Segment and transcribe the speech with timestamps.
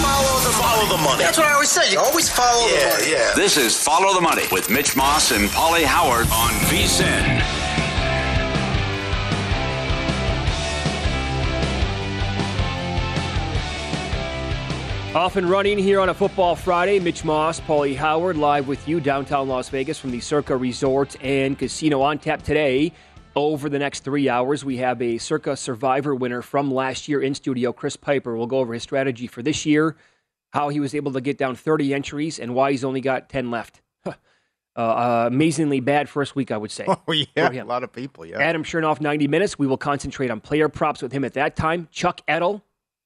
[0.00, 1.22] Follow the money.
[1.22, 1.92] That's what I always say.
[1.92, 3.10] You always follow the money.
[3.10, 3.32] yeah.
[3.34, 7.40] This is Follow the Money with Mitch Moss and Pauly Howard on VSIN.
[15.14, 16.98] Off and running here on a Football Friday.
[16.98, 21.58] Mitch Moss, Pauly Howard, live with you downtown Las Vegas from the Circa Resort and
[21.58, 22.92] Casino on tap today.
[23.34, 27.34] Over the next three hours, we have a Circa Survivor winner from last year in
[27.34, 28.36] studio, Chris Piper.
[28.36, 29.96] We'll go over his strategy for this year,
[30.50, 33.50] how he was able to get down 30 entries, and why he's only got 10
[33.50, 33.80] left.
[34.06, 34.12] uh,
[34.76, 36.86] uh, amazingly bad first week, I would say.
[37.08, 38.26] Oh yeah, a lot of people.
[38.26, 38.38] Yeah.
[38.38, 39.58] Adam Chernoff, 90 minutes.
[39.58, 41.88] We will concentrate on player props with him at that time.
[41.90, 42.62] Chuck Edel,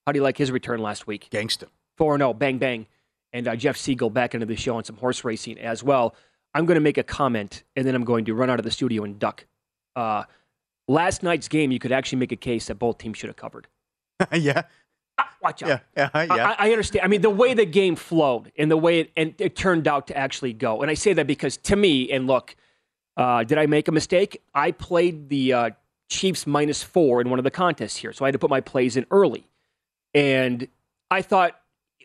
[0.06, 1.28] how do you like his return last week?
[1.30, 1.66] Gangsta.
[1.98, 2.88] 4 0, bang, bang.
[3.32, 6.16] And uh, Jeff Siegel back into the show on some horse racing as well.
[6.52, 8.72] I'm going to make a comment, and then I'm going to run out of the
[8.72, 9.46] studio and duck.
[9.96, 10.24] Uh,
[10.86, 13.66] last night's game, you could actually make a case that both teams should have covered.
[14.32, 14.62] yeah.
[15.18, 15.68] Ah, watch out.
[15.68, 15.78] Yeah.
[15.96, 16.10] Yeah.
[16.14, 16.54] I- Yeah.
[16.58, 17.04] I, I understand.
[17.04, 20.06] I mean, the way the game flowed and the way it, and it turned out
[20.08, 20.82] to actually go.
[20.82, 22.54] And I say that because to me, and look,
[23.16, 24.42] uh, did I make a mistake?
[24.54, 25.70] I played the uh,
[26.10, 28.60] Chiefs minus four in one of the contests here, so I had to put my
[28.60, 29.48] plays in early.
[30.14, 30.68] And
[31.10, 31.58] I thought,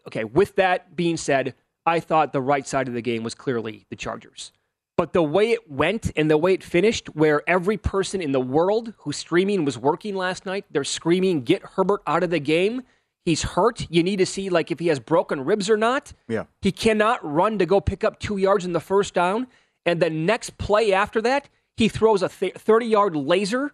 [0.08, 1.53] okay, with that being said,
[1.85, 4.52] I thought the right side of the game was clearly the Chargers.
[5.01, 8.39] But the way it went and the way it finished, where every person in the
[8.39, 12.84] world who's streaming was working last night, they're screaming, get Herbert out of the game.
[13.25, 13.88] He's hurt.
[13.90, 16.14] You need to see like if he has broken ribs or not.
[16.28, 16.43] Yeah.
[16.61, 19.47] He cannot run to go pick up two yards in the first down.
[19.87, 23.73] And the next play after that, he throws a 30 yard laser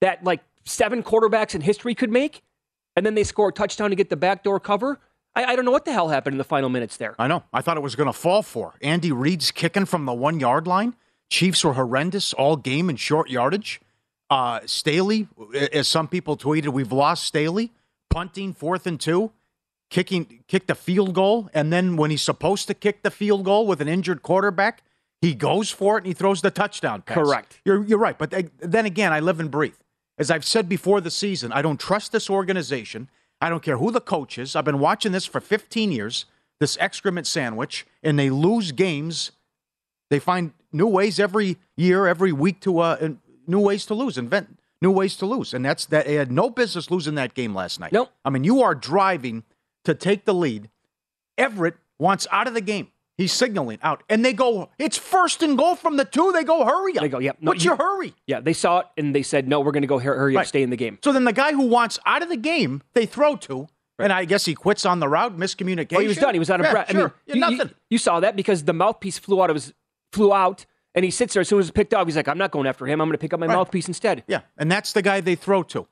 [0.00, 2.42] that like seven quarterbacks in history could make.
[2.94, 5.00] And then they score a touchdown to get the backdoor cover.
[5.40, 7.14] I, I don't know what the hell happened in the final minutes there.
[7.18, 7.44] I know.
[7.52, 10.66] I thought it was going to fall for Andy Reid's kicking from the one yard
[10.66, 10.94] line.
[11.30, 13.80] Chiefs were horrendous all game in short yardage.
[14.28, 15.28] Uh, Staley,
[15.72, 17.72] as some people tweeted, we've lost Staley.
[18.10, 19.30] Punting fourth and two,
[19.88, 23.68] kicking kicked a field goal, and then when he's supposed to kick the field goal
[23.68, 24.82] with an injured quarterback,
[25.20, 27.14] he goes for it and he throws the touchdown pass.
[27.14, 27.60] Correct.
[27.64, 29.76] You're you're right, but then again, I live and breathe.
[30.18, 33.08] As I've said before the season, I don't trust this organization.
[33.40, 34.54] I don't care who the coach is.
[34.54, 36.26] I've been watching this for 15 years,
[36.58, 39.32] this excrement sandwich, and they lose games.
[40.10, 43.10] They find new ways every year, every week to uh,
[43.46, 46.06] new ways to lose, invent new ways to lose, and that's that.
[46.06, 47.92] They had no business losing that game last night.
[47.92, 48.10] Nope.
[48.24, 49.44] I mean, you are driving
[49.84, 50.70] to take the lead.
[51.36, 52.88] Everett wants out of the game.
[53.20, 54.70] He's signaling out, and they go.
[54.78, 56.32] It's first and goal from the two.
[56.32, 57.02] They go, hurry up.
[57.02, 57.36] They go, yep.
[57.40, 58.14] No, What's you- your hurry?
[58.26, 60.38] Yeah, they saw it and they said, no, we're going to go hur- hurry up,
[60.40, 60.46] Right.
[60.46, 60.98] stay in the game.
[61.04, 63.68] So then the guy who wants out of the game, they throw to,
[63.98, 65.92] and I guess he quits on the route, miscommunication.
[65.92, 66.34] Well, he was done.
[66.34, 66.90] He was out of Yeah, breath.
[66.90, 67.00] Sure.
[67.00, 67.74] I mean, Yeah, you, you- nothing.
[67.90, 69.74] You, saw that because the mouthpiece flew out of his
[70.12, 70.64] flew out,
[70.94, 72.06] and he sits there as soon as it's picked up.
[72.08, 73.00] He's like, I'm not going after him.
[73.02, 73.54] I'm going to pick up my Right.
[73.54, 74.24] mouthpiece instead.
[74.28, 75.86] yeah, and that's the guy they throw to.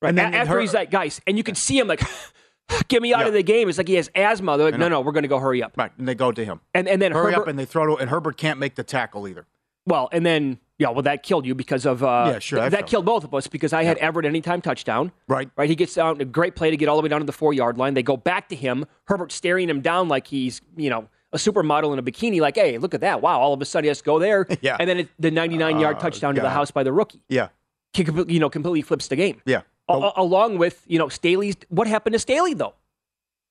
[0.00, 0.10] Right.
[0.10, 2.00] And then after he's like, guys, and you can see him like,
[2.88, 3.26] get me out Yeah.
[3.28, 3.68] of the game.
[3.68, 4.56] It's like he has asthma.
[4.58, 5.72] They're like, no, no, we're going to go hurry up.
[5.76, 6.60] Right, and they go to him.
[6.74, 8.82] And and then Hurry Herbert, up, and they throw to, and Herbert can't make the
[8.84, 9.46] tackle either.
[9.86, 12.86] well, and then yeah, well, that killed you because of uh, Yeah, sure, th- that
[12.86, 15.12] killed both of us because I had Everett anytime touchdown.
[15.28, 15.50] Right.
[15.56, 15.68] Right.
[15.68, 17.52] He gets down a great play to get all the way down to the four
[17.52, 17.94] yard line.
[17.94, 18.86] They go back to him.
[19.06, 22.40] Herbert staring him down like he's you know a supermodel in a bikini.
[22.40, 23.20] Like, hey, look at that!
[23.20, 23.40] Wow!
[23.40, 24.46] All of a sudden he has to go there.
[24.62, 24.76] Yeah.
[24.80, 27.22] And then it, the 99 yard Oh, touchdown to the house by the rookie.
[27.28, 27.48] Yeah,
[27.92, 29.40] He you know completely flips the game.
[29.44, 29.62] yeah.
[29.92, 31.56] A- along with you know Staley's.
[31.68, 32.74] What happened to Staley though?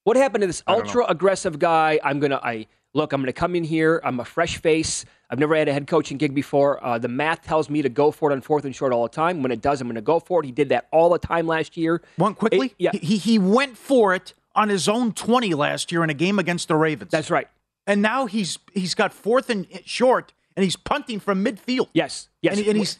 [0.03, 1.99] What happened to this ultra aggressive guy?
[2.03, 2.39] I'm gonna.
[2.41, 3.13] I look.
[3.13, 4.01] I'm gonna come in here.
[4.03, 5.05] I'm a fresh face.
[5.29, 6.83] I've never had a head coaching gig before.
[6.83, 9.09] Uh, the math tells me to go for it on fourth and short all the
[9.09, 9.43] time.
[9.43, 10.45] When it does, I'm gonna go for it.
[10.45, 12.01] He did that all the time last year.
[12.15, 12.67] One quickly.
[12.67, 16.13] It- yeah, He he went for it on his own twenty last year in a
[16.15, 17.11] game against the Ravens.
[17.11, 17.47] that's right.
[17.85, 21.89] and now he's he's got fourth and short, and he's punting from midfield.
[21.93, 22.55] Yes, yes.
[22.55, 22.97] and, he- and he's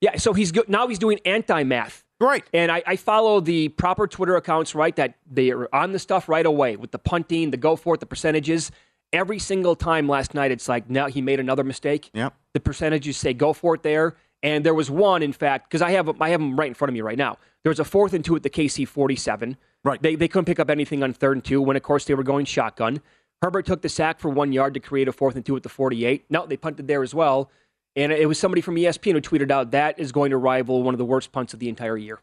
[0.00, 0.16] yeah.
[0.18, 2.04] So he's go- now he's doing anti math.
[2.28, 2.44] Right.
[2.52, 4.94] And I, I follow the proper Twitter accounts, right?
[4.96, 8.00] That they are on the stuff right away with the punting, the go for it,
[8.00, 8.70] the percentages.
[9.12, 12.10] Every single time last night, it's like, now he made another mistake.
[12.14, 12.34] Yep.
[12.54, 14.16] The percentages say go for it there.
[14.42, 16.88] And there was one, in fact, because I have I have them right in front
[16.88, 17.38] of me right now.
[17.62, 19.56] There was a fourth and two at the KC 47.
[19.84, 20.02] Right.
[20.02, 22.22] They, they couldn't pick up anything on third and two when, of course, they were
[22.22, 23.00] going shotgun.
[23.40, 25.68] Herbert took the sack for one yard to create a fourth and two at the
[25.68, 26.24] 48.
[26.30, 27.50] No, they punted there as well.
[27.94, 30.94] And it was somebody from ESPN who tweeted out that is going to rival one
[30.94, 32.20] of the worst punts of the entire year.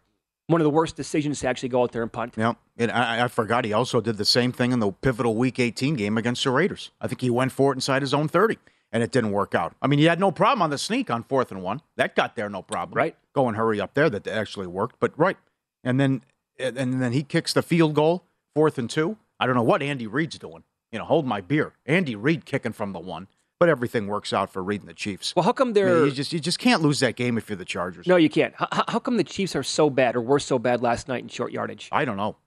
[0.47, 2.33] One of the worst decisions to actually go out there and punt.
[2.35, 2.57] Yep.
[2.77, 5.95] And I, I forgot he also did the same thing in the pivotal Week 18
[5.95, 6.89] game against the Raiders.
[6.99, 8.57] I think he went for it inside his own 30,
[8.91, 9.75] and it didn't work out.
[9.79, 11.81] I mean, he had no problem on the sneak on fourth and one.
[11.97, 12.97] That got there, no problem.
[12.97, 13.15] Right.
[13.33, 14.09] Go and hurry up there.
[14.09, 14.99] That actually worked.
[14.99, 15.37] But right.
[15.83, 16.23] And then
[16.57, 18.25] and then he kicks the field goal,
[18.55, 19.17] fourth and two.
[19.39, 20.63] I don't know what Andy Reid's doing.
[20.91, 21.73] You know, hold my beer.
[21.85, 23.27] Andy Reid kicking from the one,
[23.59, 25.35] but everything works out for Reid and the Chiefs.
[25.35, 26.05] Well, how come I mean, they're.
[26.05, 28.07] you just you just can't lose that game if you're the Chargers.
[28.07, 28.53] no, you can't.
[28.55, 31.27] How, how- come the Chiefs are so bad or were so bad last night in
[31.29, 31.89] short yardage?
[31.91, 32.37] I don't know.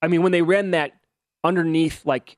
[0.00, 0.92] I mean, when they ran that
[1.44, 2.36] underneath, like,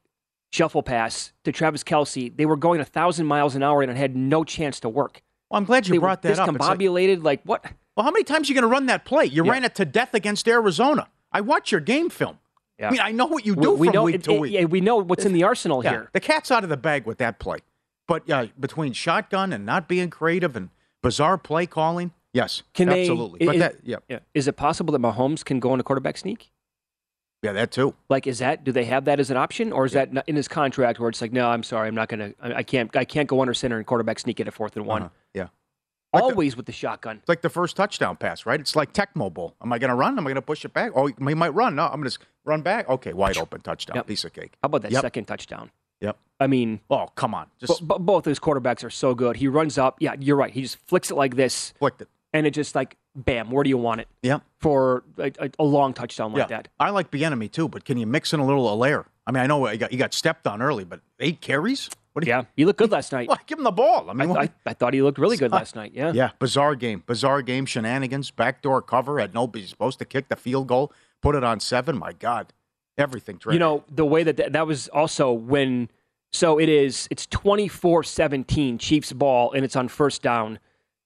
[0.52, 3.96] shuffle pass to Travis Kelce, they were going a thousand miles an hour and it
[3.96, 5.22] had no chance to work.
[5.50, 6.48] Well, I'm glad you they brought that up.
[6.48, 7.22] It's like- discombobulated.
[7.22, 7.64] Like, what?
[7.96, 9.26] Well, how many times are you going to run that play?
[9.26, 9.52] You Yeah.
[9.52, 11.08] ran it to death against Arizona.
[11.30, 12.38] I watch your game film.
[12.78, 12.88] Yeah.
[12.88, 14.40] I mean, I know what you We- do we from know, week it- to it-
[14.40, 14.52] week.
[14.52, 16.10] yeah, we know what's in the arsenal Yeah, here.
[16.14, 17.58] The cat's out of the bag with that play.
[18.08, 20.70] But yeah, between shotgun and not being creative and
[21.02, 23.46] bizarre play calling, yes, Can they- absolutely.
[23.46, 24.18] but is- that, yeah, Yeah.
[24.34, 26.50] Is it possible that Mahomes can go on a quarterback sneak?
[27.42, 27.94] yeah, that too.
[28.08, 30.46] Like, is that do they have that as an option, or is that in his
[30.48, 33.28] contract where it's like, no, I'm sorry, I'm not gonna, I, I can't, I can't
[33.28, 35.02] go under center and quarterback sneak at a fourth and one.
[35.02, 35.10] Uh-huh.
[35.34, 35.42] Yeah,
[36.12, 37.16] Like the- Always with the shotgun.
[37.18, 38.60] it's like the first touchdown pass, right?
[38.60, 39.54] It's like Tecmo Bowl.
[39.62, 40.18] Am I going to run?
[40.18, 40.92] Am I going to push it back?
[40.94, 41.74] Oh, he might run.
[41.76, 42.88] No, I'm to run back.
[42.88, 44.06] Okay, wide open touchdown, Yep.
[44.06, 44.52] piece of cake.
[44.62, 45.02] How about that Yep.
[45.02, 45.70] second touchdown?
[46.02, 46.18] Yep.
[46.40, 49.36] I mean, Oh, come on, just bo- bo- both those quarterbacks are so good.
[49.36, 49.96] He runs up.
[50.00, 50.52] Yeah, you're right.
[50.52, 52.08] He just flicks it like this, flicked it.
[52.32, 53.50] and it just like, bam.
[53.50, 54.42] Where do you want it Yep.
[54.58, 56.68] for a, a, a long touchdown like that?
[56.80, 59.04] I like enemy too, but can you mix in a little Alaire?
[59.26, 61.88] I mean, I know he got, he got stepped on early, but eight carries?
[62.12, 63.28] What do you, Yeah, he looked good last night.
[63.28, 64.08] Well, give him the ball.
[64.08, 65.92] I I, mean, I, I thought he looked really good last night.
[65.94, 66.12] Yeah.
[66.12, 67.04] yeah, bizarre game.
[67.06, 67.64] Bizarre game.
[67.64, 68.30] Shenanigans.
[68.32, 69.18] Backdoor cover.
[69.20, 70.92] Had nobody supposed to kick the field goal.
[71.22, 71.96] Put it on seven.
[71.96, 72.52] My God.
[72.98, 73.40] Everything.
[73.50, 75.88] You know, the way that that, that was also when,
[76.32, 80.58] so it is, it's 24 17 Chiefs ball, and it's on first down.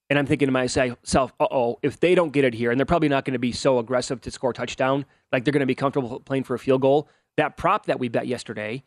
[0.08, 0.96] And I'm thinking to myself,
[1.40, 3.52] uh oh, if they don't get it here, and they're probably not going to be
[3.52, 6.58] so aggressive to score a touchdown, like they're going to be comfortable playing for a
[6.58, 7.08] field goal.
[7.36, 8.84] That prop that we bet yesterday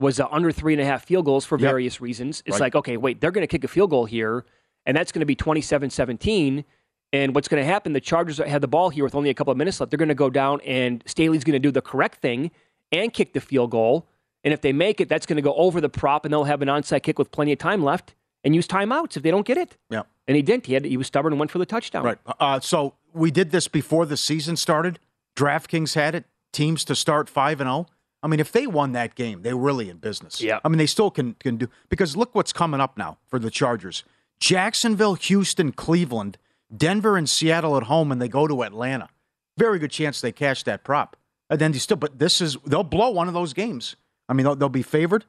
[0.00, 1.68] was uh, under three and a half field goals for Yep.
[1.70, 2.42] various reasons.
[2.46, 2.60] It's Right.
[2.66, 4.44] like, okay, wait, they're going to kick a field goal here,
[4.84, 6.64] and that's going to be 27 17.
[7.12, 7.92] And what's going to happen?
[7.92, 9.90] The Chargers have the ball here with only a couple of minutes left.
[9.90, 12.50] They're going to go down, and Staley's going to do the correct thing
[12.92, 14.08] and kick the field goal.
[14.44, 16.62] And if they make it, that's going to go over the prop, and they'll have
[16.62, 19.56] an onside kick with plenty of time left and use timeouts if they don't get
[19.56, 19.76] it.
[19.90, 20.02] yeah.
[20.28, 20.66] And he didn't.
[20.66, 22.04] He had he was stubborn and went for the touchdown.
[22.04, 22.18] Right.
[22.40, 24.98] Uh, so we did this before the season started.
[25.36, 26.24] DraftKings had it.
[26.52, 27.86] Teams to start five and zero.
[28.24, 30.40] I mean, if they won that game, they're really in business.
[30.40, 30.58] Yeah.
[30.64, 33.50] I mean, they still can can do because look what's coming up now for the
[33.52, 34.02] Chargers:
[34.40, 36.38] Jacksonville, Houston, Cleveland,
[36.74, 39.08] Denver, and Seattle at home, and they go to Atlanta.
[39.56, 41.16] Very good chance they cash that prop.
[41.48, 43.96] And then you still, but this is they'll blow one of those games.
[44.28, 45.24] I mean, they'll, they'll be favored,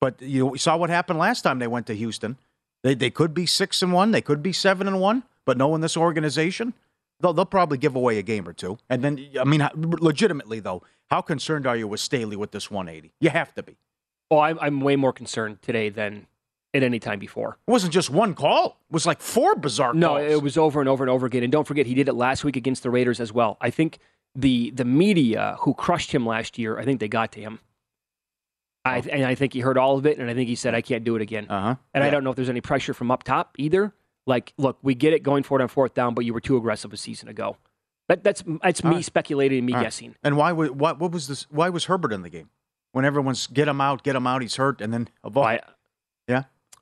[0.00, 2.38] but you saw what happened last time they went to Houston.
[2.82, 5.80] They they could be six and one, they could be seven and one, but knowing
[5.80, 6.74] this organization,
[7.20, 8.78] they'll they'll probably give away a game or two.
[8.88, 13.12] And then, I mean, legitimately though, how concerned are you with Staley with this 180?
[13.20, 13.76] You have to be.
[14.30, 16.28] Oh, I'm I'm way more concerned today than
[16.74, 17.58] at any time before.
[17.66, 18.78] It wasn't just one call.
[18.90, 20.00] It was like four bizarre calls.
[20.00, 20.32] no, calls.
[20.32, 21.42] it was over and over and over again.
[21.42, 23.56] And don't forget, he did it last week against the Raiders as well.
[23.60, 23.98] I think
[24.34, 27.60] the the media who crushed him last year, I think they got to him.
[28.84, 30.80] I, and I think he heard all of it, and I think he said, "I
[30.80, 31.74] can't do it again." Uh-huh.
[31.92, 33.92] And I don't know if there's any pressure from up top either.
[34.26, 36.56] Like, look, we get it going for it on fourth down, but you were too
[36.56, 37.56] aggressive a season ago.
[38.08, 39.04] That, that's that's me right.
[39.04, 39.84] speculating and me All right.
[39.86, 40.14] guessing.
[40.22, 41.46] And why wa- what what was this?
[41.50, 42.48] Why was Herbert in the game?
[42.92, 45.44] When everyone's get him out, get him out, he's hurt, and then a ball.
[45.44, 45.60] I, yeah,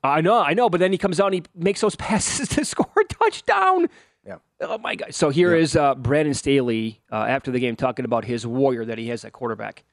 [0.03, 2.65] I know, I know, but then he comes out and he makes those passes to
[2.65, 3.89] score a touchdown.
[4.25, 4.37] yeah.
[4.61, 5.13] Oh my god!
[5.13, 8.97] So here is uh, Brandon Staley uh, after the game talking about his warrior that
[8.97, 9.83] he has at quarterback.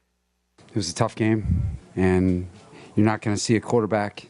[0.69, 2.47] It was a tough game, and
[2.95, 4.27] you're not going to see a quarterback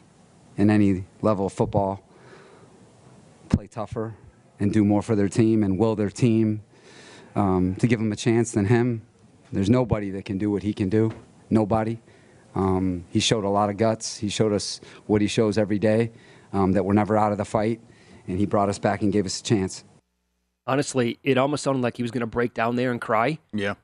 [0.56, 2.02] in any level of football
[3.48, 4.14] play tougher
[4.58, 6.62] and do more for their team and will their team
[7.34, 9.02] um, to give them a chance than him.
[9.52, 11.12] There's nobody that can do what he can do.
[11.50, 11.98] Nobody.
[12.56, 14.16] Um, he showed a lot of guts.
[14.16, 16.10] He showed us what he shows every day
[16.54, 17.80] um, that we're never out of the fight,
[18.26, 19.84] and he brought us back and gave us a chance.
[20.66, 23.38] Honestly, it almost sounded like he was going to break down there and cry.
[23.52, 23.74] Yeah.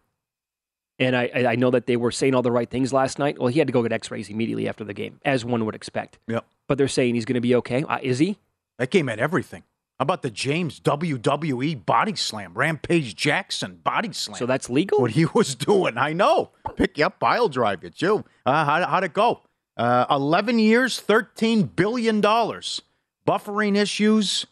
[0.98, 3.38] And I, I I know that they were saying all the right things last night.
[3.38, 6.18] Well, he had to go get X-rays immediately after the game, as one would expect.
[6.28, 6.44] Yep.
[6.66, 7.84] But they're saying he's going to be okay.
[7.84, 8.38] Uh, is he?
[8.78, 9.64] That game had everything.
[10.02, 12.54] How about the James WWE body slam?
[12.54, 14.37] Rampage Jackson body slam.
[14.37, 14.99] So that's legal.
[15.00, 15.97] what he was doing.
[15.97, 16.50] I know.
[16.75, 18.25] Pick you up, pile drive you too.
[18.44, 19.42] Uh, how, how'd it go?
[19.76, 22.21] Uh, 11 years, $13 billion.
[22.21, 24.44] Buffering issues.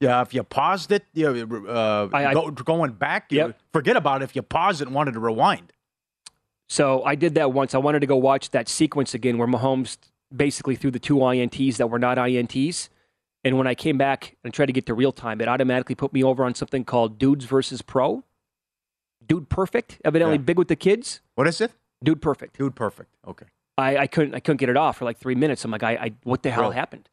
[0.00, 3.58] Yeah, if you paused it, you know, uh, I- I- go, going back, you Yep.
[3.72, 5.72] forget about it if you paused it and wanted to rewind.
[6.68, 7.74] So I did that once.
[7.74, 9.96] I wanted to go watch that sequence again where Mahomes
[10.36, 12.90] basically threw the two INTs that were not INTs.
[13.44, 16.12] And when I came back and tried to get to real time, it automatically put
[16.12, 18.22] me over on something called Dudes versus Pro.
[19.26, 20.42] Dude Perfect, evidently Yeah.
[20.42, 21.20] big with the kids.
[21.34, 21.72] What is it?
[22.02, 22.58] Dude Perfect.
[22.58, 23.14] Dude, perfect.
[23.26, 23.46] Okay.
[23.78, 25.64] I, I couldn't I couldn't get it off for like three minutes.
[25.64, 26.76] I'm like, I, I what the hell Really?
[26.76, 27.08] happened?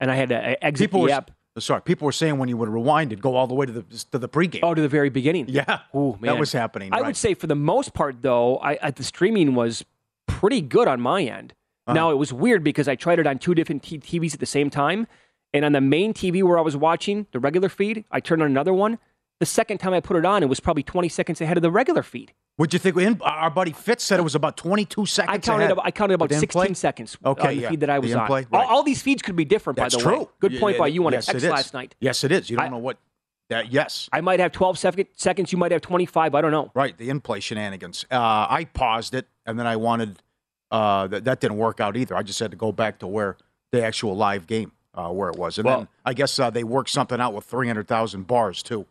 [0.00, 1.30] And I had to exit People the were, app.
[1.58, 3.82] sorry, people were saying when you would rewind it, go all the way to the
[4.10, 4.60] to the pregame.
[4.62, 5.46] Oh, to the very beginning.
[5.48, 5.80] yeah.
[5.94, 6.32] Ooh, man.
[6.34, 6.92] That was happening.
[6.92, 7.06] I right.
[7.06, 9.84] would say for the most part, though, I, I the streaming was
[10.26, 11.54] pretty good on my end.
[11.86, 11.94] Uh-huh.
[11.94, 14.46] Now it was weird because I tried it on two different t- TVs at the
[14.46, 15.06] same time,
[15.52, 18.50] and on the main TV where I was watching the regular feed, I turned on
[18.50, 18.98] another one.
[19.40, 21.70] The second time I put it on, it was probably 20 seconds ahead of the
[21.70, 22.32] regular feed.
[22.56, 22.96] What'd you think?
[22.98, 25.60] In, our buddy Fitz said it was about 22 seconds I counted.
[25.64, 25.70] ahead.
[25.72, 26.74] About, I counted about 16 in-play?
[26.74, 27.68] seconds Okay, on the yeah.
[27.70, 28.20] feed that I was on.
[28.20, 28.46] All, right.
[28.52, 30.18] all these feeds could be different, That's by the true.
[30.20, 30.26] way.
[30.40, 31.94] Good Yeah, point yeah, by you on yes, a text last night.
[32.00, 32.50] Yes, it is.
[32.50, 32.98] You don't I- know what.
[33.48, 35.50] That yes, I might have 12 sec- seconds.
[35.50, 36.36] You might have 25.
[36.36, 36.70] I don't know.
[36.72, 36.96] right.
[36.96, 38.04] The in-play shenanigans.
[38.08, 38.14] Uh,
[38.48, 40.22] I paused it, and then I wanted.
[40.70, 42.14] Uh, that that didn't work out either.
[42.14, 43.36] I just had to go back to where
[43.72, 46.64] the actual live game, uh, where it was, and Well- then I guess uh, they
[46.64, 48.86] worked something out with 300,000 bars too.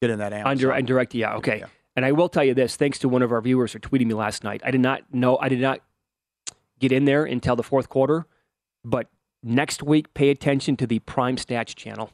[0.00, 0.50] Get in that Amazon.
[0.50, 1.60] On, dir- on direct, yeah, okay.
[1.60, 1.66] Yeah.
[1.96, 4.14] And I will tell you this: thanks to one of our viewers for tweeting me
[4.14, 4.60] last night.
[4.64, 5.38] I did not know.
[5.38, 5.80] I did not
[6.80, 8.26] get in there until the fourth quarter.
[8.84, 9.06] But
[9.42, 12.10] next week, pay attention to the Prime Stats channel.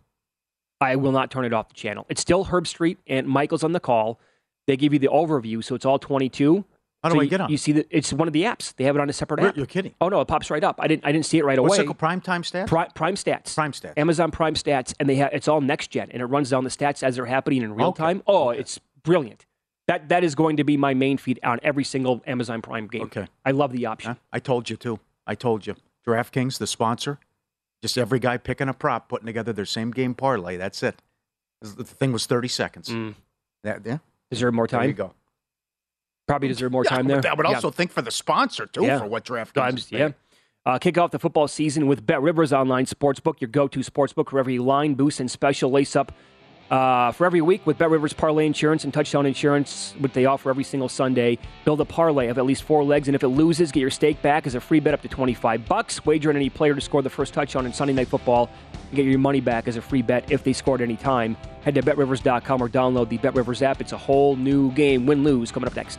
[0.83, 2.07] I will not turn it off the channel.
[2.09, 4.21] It's still Herbstreit and Michaels on the call.
[4.67, 6.65] They give you the overview, so it's all twenty-two.
[7.03, 7.51] How do So I you, get on?
[7.51, 8.75] You see that it's one of the apps.
[8.77, 9.57] They have it on a separate app.
[9.57, 9.95] You're kidding.
[10.01, 10.77] Oh no, it pops right up.
[10.81, 11.05] I didn't.
[11.07, 11.85] I didn't see it right What's away.
[11.85, 11.99] it called?
[11.99, 12.67] Prime time stats.
[12.67, 13.55] Prime, Prime Stats.
[13.55, 13.95] Prime Stats.
[13.97, 16.71] Amazon Prime Stats, and they have it's all next gen, and it runs down the
[16.71, 18.03] stats as they're happening in real Okay.
[18.05, 18.23] time.
[18.27, 19.47] Oh, it's brilliant.
[19.87, 23.03] That that is going to be my main feed on every single Amazon Prime game.
[23.03, 23.27] Okay.
[23.47, 24.13] I love the option.
[24.13, 24.19] Huh?
[24.33, 25.01] I told you too.
[25.27, 25.77] I told you.
[26.07, 27.19] DraftKings, the sponsor,
[27.83, 30.57] just every guy picking a prop, putting together their same game parlay.
[30.59, 31.01] That's it.
[31.63, 32.89] The thing was 30 seconds.
[32.89, 33.15] Mm.
[33.65, 33.99] That, yeah.
[34.31, 34.97] Deserve more There you time.
[34.97, 35.15] go.
[36.27, 37.21] Probably deserve more Yeah, time there.
[37.27, 37.55] I would Yeah.
[37.55, 38.99] also think for the sponsor too Yeah.
[39.01, 40.11] for what is yeah.
[40.67, 44.39] Uh, kick off the football season with Bet Rivers Online Sportsbook, your go-to sportsbook for
[44.39, 46.13] every line, boost, and special lace-up
[46.71, 50.51] uh, for every week with Bet Rivers Parlay Insurance and Touchdown Insurance, what they offer
[50.51, 51.39] every single Sunday.
[51.65, 54.23] Build a parlay of at least four legs, and if it loses, get your stake
[54.23, 56.05] back as a free bet up to 25 bucks.
[56.07, 59.05] Wager on any player to score the first touchdown in Sunday Night Football and get
[59.05, 61.37] your money back as a free bet if they scored any time.
[61.63, 63.81] Head to BetRivers.com or download the Bet Rivers app.
[63.81, 65.07] It's a whole new game.
[65.07, 65.99] Win-lose coming up next.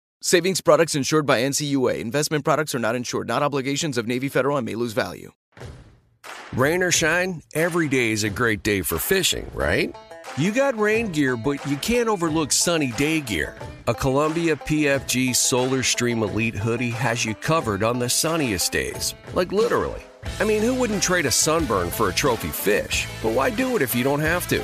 [0.23, 1.99] Savings products insured by NCUA.
[1.99, 5.31] Investment products are not insured, not obligations of Navy Federal and may lose value.
[6.53, 9.95] Rain or shine, every day is a great day for fishing, right?
[10.37, 13.57] You got rain gear, but you can't overlook sunny day gear.
[13.87, 19.15] A Columbia PFG Solar Stream Elite hoodie has you covered on the sunniest days.
[19.33, 20.03] Like literally.
[20.39, 23.07] I mean, who wouldn't trade a sunburn for a trophy fish?
[23.23, 24.63] But why do it if you don't have to?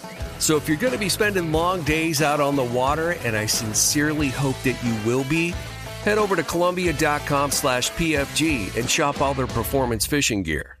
[0.41, 3.45] So if you're going to be spending long days out on the water, and I
[3.45, 5.51] sincerely hope that you will be,
[6.03, 10.80] head over to Columbia.com slash PFG and shop all their performance fishing gear.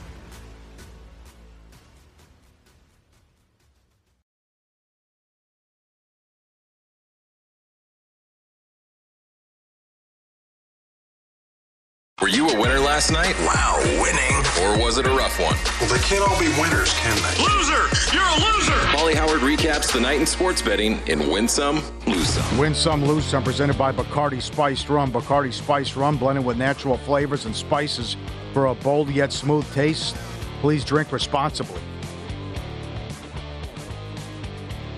[13.11, 13.45] Last night?
[13.45, 14.35] Wow, winning.
[14.63, 15.55] Or was it a rough one?
[15.79, 17.43] Well, they can't all be winners, can they?
[17.43, 17.89] Loser!
[18.13, 18.71] You're a loser!
[18.95, 22.57] Pauly Howard recaps the night in sports betting in Win Some, Lose Some.
[22.57, 23.43] Win some, lose some.
[23.43, 25.11] Presented by Bacardi Spiced Rum.
[25.11, 28.15] Bacardi Spiced Rum, blended with natural flavors and spices
[28.53, 30.15] for a bold yet smooth taste.
[30.61, 31.81] Please drink responsibly.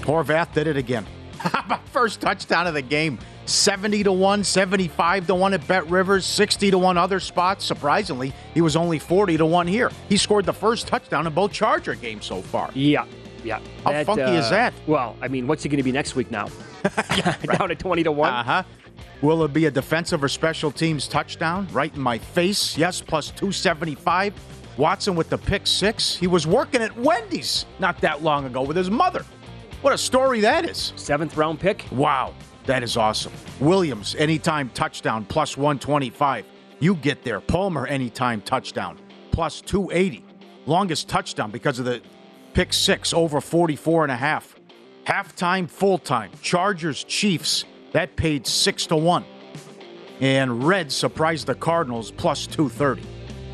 [0.01, 1.07] Horvath did it again.
[1.85, 3.17] First touchdown of the game.
[3.45, 7.65] 70 to 1, 75 to 1 at Bet Rivers, 60 to 1 other spots.
[7.65, 9.91] Surprisingly, he was only 40 to 1 here.
[10.09, 12.69] He scored the first touchdown in both Charger games so far.
[12.73, 13.05] Yeah,
[13.43, 13.59] yeah.
[13.83, 14.73] How funky is that?
[14.87, 16.49] Well, I mean, what's he going to be next week now?
[17.57, 18.33] Down at 20 to 1?
[18.33, 18.63] Uh huh.
[19.21, 21.67] Will it be a defensive or special teams touchdown?
[21.71, 22.77] Right in my face.
[22.77, 24.33] Yes, plus 275.
[24.77, 26.15] Watson with the pick six.
[26.15, 29.23] He was working at Wendy's not that long ago with his mother.
[29.81, 30.93] What a story that is.
[30.95, 31.85] Seventh round pick?
[31.91, 32.33] Wow,
[32.65, 33.33] that is awesome.
[33.59, 36.45] Williams, anytime touchdown, plus 125.
[36.79, 37.39] You get there.
[37.39, 38.99] Palmer, anytime touchdown,
[39.31, 40.23] plus 280.
[40.65, 42.01] Longest touchdown because of the
[42.53, 44.55] pick six, over 44 and a half.
[45.05, 46.31] Halftime, full time.
[46.41, 49.25] Chargers, Chiefs, that paid 6 to 1.
[50.21, 53.01] And Reds surprised the Cardinals, plus 230.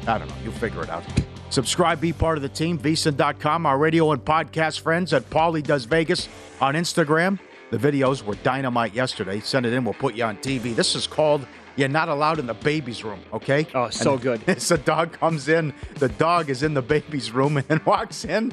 [0.08, 0.36] I don't know.
[0.44, 1.04] You figure it out.
[1.50, 2.78] Subscribe, be part of the team.
[2.78, 6.30] VSiN.com, our radio and podcast friends at Paulie Does Vegas
[6.62, 7.40] on Instagram.
[7.72, 9.40] The videos were dynamite yesterday.
[9.40, 10.76] Send it in, we'll put you on TV.
[10.76, 13.68] This is called You're Not Allowed in the Baby's Room, okay?
[13.76, 14.44] Oh, so And good.
[14.48, 18.26] As the dog comes in, the dog is in the baby's room and then walks
[18.26, 18.52] in,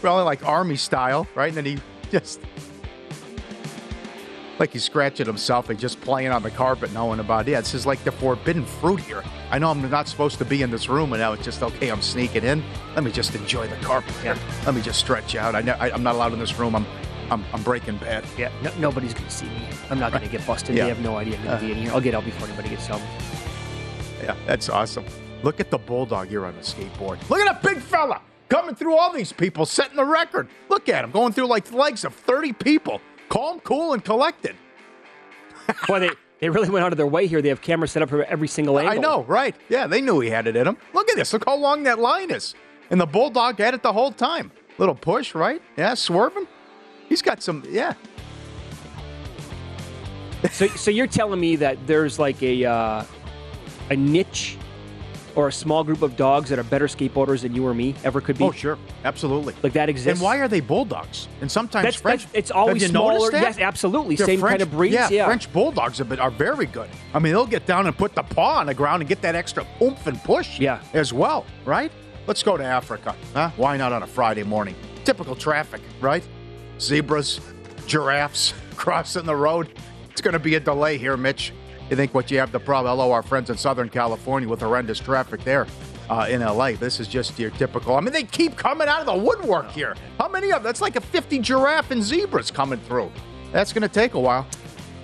[0.00, 1.48] probably like army style, right?
[1.48, 1.78] And then he
[2.10, 2.40] just
[4.58, 7.52] like he's scratching himself and just playing on the carpet, knowing about it.
[7.52, 9.24] Yeah, this is like the forbidden fruit here.
[9.50, 11.88] I know I'm not supposed to be in this room, and now it's just okay.
[11.90, 12.62] I'm sneaking in.
[12.94, 14.36] Let me just enjoy the carpet here.
[14.64, 15.54] Let me just stretch out.
[15.56, 16.76] I, I'm not allowed in this room.
[16.76, 16.86] I'm,
[17.30, 18.24] I'm, I'm breaking bad.
[18.36, 19.66] Yeah, no, nobody's going to see me.
[19.90, 20.74] I'm not going to get busted.
[20.76, 20.84] Yeah.
[20.84, 21.92] They have no idea I'm going to be in here.
[21.92, 23.02] I'll get out before anybody gets home.
[24.22, 25.04] Yeah, that's awesome.
[25.42, 27.28] Look at the bulldog here on the skateboard.
[27.28, 30.48] Look at that big fella coming through all these people, setting the record.
[30.68, 33.00] Look at him going through like the legs of 30 people.
[33.28, 34.56] Calm, cool, and collected.
[35.88, 36.10] Boy, they,
[36.40, 37.42] they really went out of their way here.
[37.42, 38.94] They have cameras set up for every single angle.
[38.94, 39.56] I know, right?
[39.68, 40.76] Yeah, they knew he had it in him.
[40.92, 41.32] Look at this.
[41.32, 42.54] Look how long that line is.
[42.90, 44.52] And the bulldog had it the whole time.
[44.78, 45.62] Little push, right?
[45.76, 46.46] Yeah, swerving.
[47.14, 47.94] He's got some, yeah.
[50.50, 53.04] So, so you're telling me that there's like a uh,
[53.88, 54.58] a niche
[55.36, 58.20] or a small group of dogs that are better skateboarders than you or me ever
[58.20, 58.42] could be?
[58.42, 58.78] Oh, sure.
[59.04, 59.54] Absolutely.
[59.62, 60.18] Like that exists.
[60.20, 61.28] And why are they bulldogs?
[61.40, 62.22] And sometimes That's- French.
[62.22, 63.30] that's- it's always smaller.
[63.30, 63.42] that?
[63.42, 64.16] Yes, absolutely.
[64.16, 65.26] They're Same French- kind of breeds, Yeah, yeah.
[65.26, 66.88] French bulldogs are, are very good.
[67.14, 69.36] I mean, they'll get down and put the paw on the ground and get that
[69.36, 70.58] extra oomph and push.
[70.58, 70.80] Yeah.
[70.92, 71.92] As well, right?
[72.26, 73.14] Let's go to Africa.
[73.34, 73.50] Huh?
[73.56, 74.74] Why not on a Friday morning?
[75.04, 76.24] Typical traffic, right?
[76.80, 77.40] Zebras,
[77.86, 79.68] giraffes crossing the road.
[80.10, 81.52] It's going to be a delay here, Mitch.
[81.90, 82.96] You think what you have the problem?
[82.96, 85.66] Hello, our friends in Southern California with horrendous traffic there
[86.08, 86.72] uh, in LA.
[86.72, 87.96] This is just your typical.
[87.96, 89.94] I mean, they keep coming out of the woodwork here.
[90.18, 90.64] How many of them?
[90.64, 93.12] That's like a 50 giraffe and zebras coming through.
[93.52, 94.46] That's going to take a while.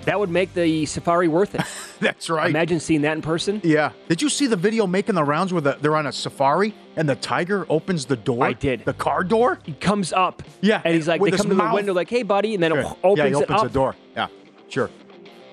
[0.05, 1.61] That would make the safari worth it.
[1.99, 2.49] That's right.
[2.49, 3.61] Imagine seeing that in person.
[3.63, 3.91] Yeah.
[4.09, 7.07] Did you see the video making the rounds where the, they're on a safari and
[7.07, 8.45] the tiger opens the door?
[8.45, 8.83] I did.
[8.85, 9.59] The car door?
[9.63, 10.41] He comes up.
[10.61, 12.53] Yeah, And he's like, with they come to the window like, hey, buddy.
[12.55, 12.79] And then Sure.
[12.81, 13.95] it opens, yeah, he opens the door.
[14.15, 14.27] Yeah,
[14.69, 14.89] sure.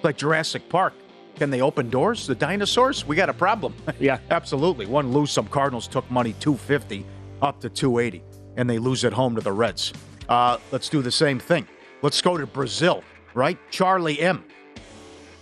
[0.03, 0.95] Like Jurassic Park.
[1.37, 2.27] Can they open doors?
[2.27, 3.07] The dinosaurs?
[3.07, 3.75] We got a problem.
[4.01, 4.19] Yeah.
[4.31, 4.87] Absolutely.
[4.87, 5.31] One lose.
[5.31, 7.05] Some Cardinals took money 250
[7.43, 8.23] up to 280,
[8.57, 9.93] and they lose at home to the Reds.
[10.29, 11.67] Uh, let's do the same thing.
[12.03, 13.03] Let's go to Brazil,
[13.35, 13.59] right?
[13.71, 14.45] Charlie M.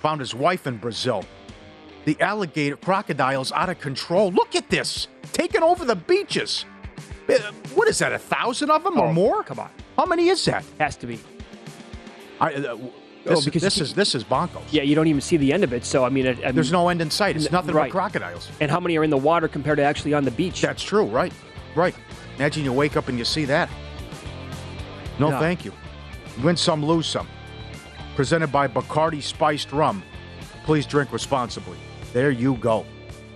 [0.00, 1.24] found his wife in Brazil.
[2.04, 4.30] The alligator crocodile's out of control.
[4.30, 6.64] Look at this, taking over the beaches.
[7.28, 7.34] Uh,
[7.74, 8.12] What is that?
[8.12, 9.42] A thousand of them or Oh, more?
[9.42, 9.70] come on.
[9.96, 10.64] How many is that?
[10.78, 11.18] Has to be.
[12.40, 12.92] I, uh, w-
[13.28, 14.62] Oh, because this is this is bonkos.
[14.70, 15.84] Yeah, you don't even see the end of it.
[15.84, 17.34] So, I mean, I, I mean There's no end in sight.
[17.34, 17.90] It's nothing right.
[17.90, 18.48] but crocodiles.
[18.60, 20.60] and how many are in the water compared to actually on the beach?
[20.60, 21.32] That's true, right?
[21.74, 21.96] Right.
[22.36, 23.68] Imagine you wake up and you see that.
[25.18, 25.40] No, No.
[25.40, 25.72] thank you.
[26.44, 27.26] Win some, lose some.
[28.16, 30.02] Presented by Bacardi Spiced Rum.
[30.64, 31.76] Please drink responsibly.
[32.14, 32.86] There you go.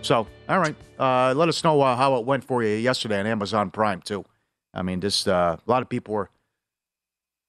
[0.01, 0.75] So, all right.
[0.99, 4.25] Uh, let us know uh, how it went for you yesterday on Amazon Prime too.
[4.73, 6.31] I mean, just uh, a lot of people were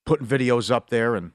[0.06, 1.32] putting videos up there, and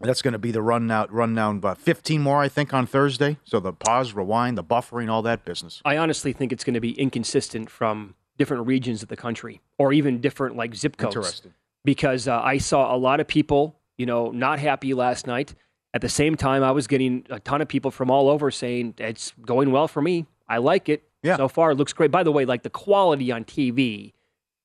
[0.00, 1.60] that's going to be the run out, run down.
[1.62, 3.36] Uh, Fifteen more, I think, on Thursday.
[3.44, 5.82] So the pause, rewind, the buffering, all that business.
[5.84, 9.92] I honestly think it's going to be inconsistent from different regions of the country or
[9.92, 11.14] even different like zip codes.
[11.14, 11.52] Interesting.
[11.84, 15.54] Because uh, I saw a lot of people, you know, not happy last night.
[15.92, 18.94] At the same time, I was getting a ton of people from all over saying
[18.98, 20.26] it's going well for me.
[20.48, 21.04] I like it.
[21.22, 21.36] Yeah.
[21.36, 22.10] So far, it looks great.
[22.10, 24.12] By the way, like the quality on TV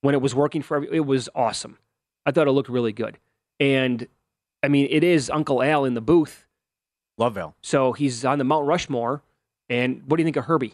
[0.02, 1.78] when it was working for every, it was awesome.
[2.26, 3.18] I thought it looked really good.
[3.60, 4.08] And
[4.63, 6.46] I mean, it is Uncle Al in the booth.
[7.18, 7.56] Love Al.
[7.62, 9.22] So he's on the Mount Rushmore.
[9.70, 10.74] And what do you think of Herbie?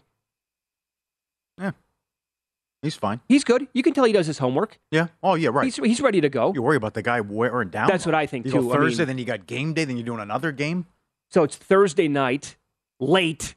[2.85, 3.19] He's fine.
[3.27, 3.67] He's good.
[3.73, 4.79] You can tell he does his homework.
[4.91, 5.07] Yeah.
[5.23, 5.49] Oh, yeah.
[5.49, 5.65] Right.
[5.65, 6.53] He's, he's ready to go.
[6.53, 7.87] You worry about the guy wearing down.
[7.87, 8.61] That's what I think, you too.
[8.61, 10.85] Go I Thursday, mean- then you got game day, then you're doing another game.
[11.31, 12.55] So it's Thursday night,
[12.99, 13.55] late.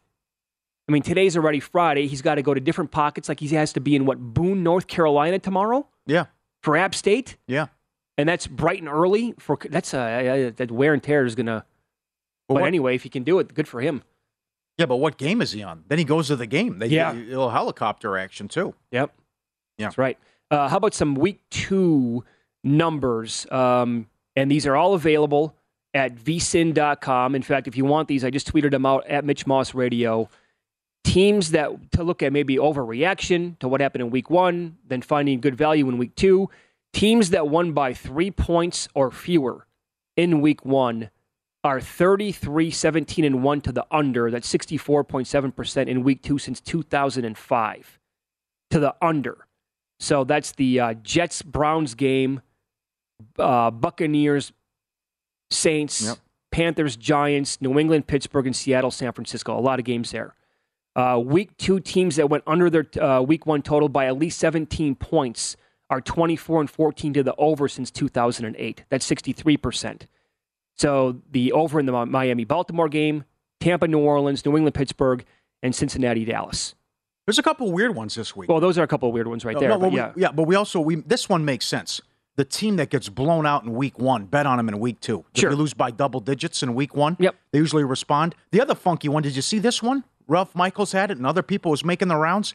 [0.89, 2.07] I mean, today's already Friday.
[2.07, 3.29] He's got to go to different pockets.
[3.29, 6.25] Like he has to be in what Boone, North Carolina tomorrow Yeah.
[6.63, 7.67] for App State, Yeah.
[8.17, 9.35] and that's bright and early.
[9.39, 11.67] For that's uh, uh, that wear and tear is gonna.
[12.49, 14.03] Well, but what- anyway, if he can do it, good for him.
[14.79, 15.85] Yeah, but what game is he on?
[15.89, 16.79] Then he goes to the game.
[16.79, 17.13] They Yeah.
[17.13, 18.75] a little helicopter action too.
[18.93, 19.13] Yep.
[19.77, 19.87] Yeah.
[19.87, 20.17] That's right.
[20.51, 22.25] Uh, how about some week two
[22.65, 23.47] numbers?
[23.51, 25.55] Um, and these are all available
[25.95, 27.35] at vsin.com.
[27.35, 30.29] In fact, if you want these, I just tweeted them out at Mitch Moss Radio.
[31.05, 35.41] Teams that to look at maybe overreaction to what happened in week one, then finding
[35.41, 36.51] good value in week two.
[36.93, 39.67] Teams that won by three points or fewer
[40.17, 41.11] in week one
[41.69, 44.31] are 33, 17, and 1 to the under.
[44.31, 47.99] That's 64.7% in week two since 2005
[48.71, 49.47] to the under.
[50.01, 52.41] So that's the uh, Jets Browns game,
[53.39, 54.53] uh, Buccaneers,
[55.51, 56.17] Saints, Yep.
[56.51, 59.59] Panthers, Giants, New England, Pittsburgh, and Seattle, San Francisco.
[59.59, 60.35] A lot of games there.
[60.97, 64.39] Uh, week two teams that went under their uh, week one total by at least
[64.39, 65.55] 17 points
[65.91, 68.85] are 24 and 14 to the over since 2008.
[68.89, 70.03] That's 63%.
[70.79, 73.25] So the over in the Miami Baltimore game,
[73.61, 75.25] Tampa, New Orleans, New England, Pittsburgh,
[75.63, 76.75] and Cincinnati, Dallas.
[77.27, 78.49] There's a couple weird ones this week.
[78.49, 79.69] Well, those are a couple of weird ones right No, there.
[79.71, 80.13] no, but well, yeah.
[80.15, 82.01] we, yeah, but we also we this one makes sense.
[82.37, 85.25] the team that gets blown out in week one, bet on them in week two.
[85.35, 85.51] Sure.
[85.51, 87.35] If you lose by double digits in week one, Yep.
[87.51, 88.37] they usually respond.
[88.53, 90.05] The other funky one, did you see this one?
[90.29, 92.55] Ralph Michaels had it, and other people was making the rounds.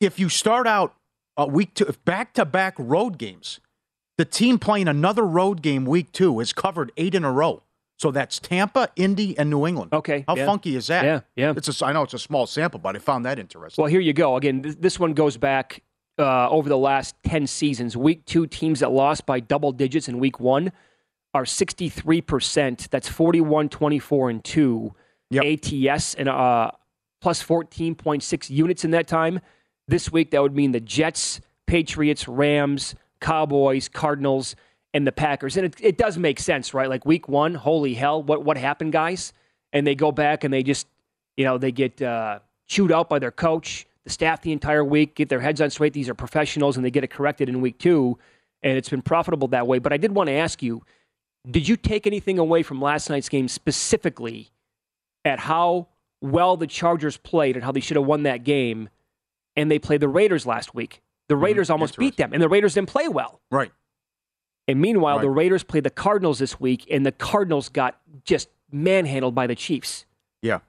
[0.00, 0.94] If you start out
[1.36, 3.60] a week two, if back to back road games,
[4.18, 7.62] the team playing another road game week two has covered eight in a row.
[7.96, 9.92] So that's Tampa, Indy, and New England.
[9.92, 10.46] Okay, How yeah.
[10.46, 11.04] funky is that?
[11.04, 11.54] Yeah, yeah.
[11.56, 13.82] It's a, I know it's a small sample, but I found that interesting.
[13.82, 14.36] Well, here you go.
[14.36, 15.82] Again, th- this one goes back
[16.16, 17.96] uh, over the last 10 seasons.
[17.96, 20.70] Week two teams that lost by double digits in week one
[21.34, 22.88] are 63%.
[22.88, 24.94] That's 41, 24, and 2
[25.34, 26.70] ATS and uh,
[27.20, 29.40] plus 14.6 units in that time.
[29.88, 34.56] This week, that would mean the Jets, Patriots, Rams, Cowboys, Cardinals,
[34.94, 35.56] and the Packers.
[35.56, 36.88] And it, it does make sense, right?
[36.88, 39.32] Like week one, holy hell, what, what happened, guys?
[39.72, 40.86] And they go back and they just,
[41.36, 45.14] you know, they get uh, chewed out by their coach, the staff the entire week,
[45.14, 45.92] get their heads on straight.
[45.92, 48.18] These are professionals, and they get it corrected in week two.
[48.62, 49.78] And it's been profitable that way.
[49.78, 50.82] But I did want to ask you
[51.48, 54.50] did you take anything away from last night's game specifically
[55.24, 55.88] at how
[56.20, 58.88] well the Chargers played and how they should have won that game?
[59.56, 61.00] And they played the Raiders last week.
[61.28, 63.40] The Raiders almost beat them, and the Raiders didn't play well.
[63.50, 63.70] Right.
[64.66, 65.22] And meanwhile, Right.
[65.22, 69.54] the Raiders played the Cardinals this week, and the Cardinals got just manhandled by the
[69.54, 70.04] Chiefs.
[70.42, 70.60] Yeah.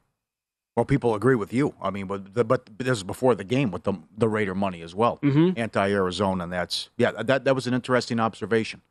[0.76, 1.76] Well, people agree with you.
[1.82, 4.82] I mean, but the, but this is before the game with the the Raider money
[4.82, 5.17] as well.
[5.22, 5.58] Mhm.
[5.58, 7.12] Anti Arizona, and that's yeah.
[7.12, 8.82] That that was an interesting observation.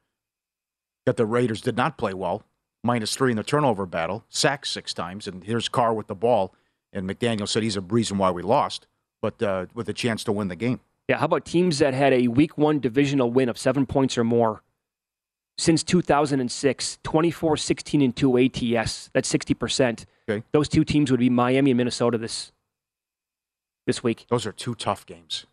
[1.07, 2.43] That the Raiders did not play well,
[2.85, 6.55] minus three in the turnover battle, sacked six times, and here's Carr with the ball.
[6.93, 8.87] And McDaniel said he's a reason why we lost,
[9.23, 10.81] but uh, with a chance to win the game.
[11.09, 14.25] Yeah, how about teams that had a week one divisional win of seven points or
[14.25, 14.63] more
[15.57, 19.11] since 2006, 24, 16, and 2 ATS?
[19.15, 20.05] That's 60%.
[20.29, 20.45] Okay.
[20.53, 22.53] Those two teams would be Miami and Minnesota this
[23.87, 24.27] this week.
[24.29, 25.47] Those are two tough games.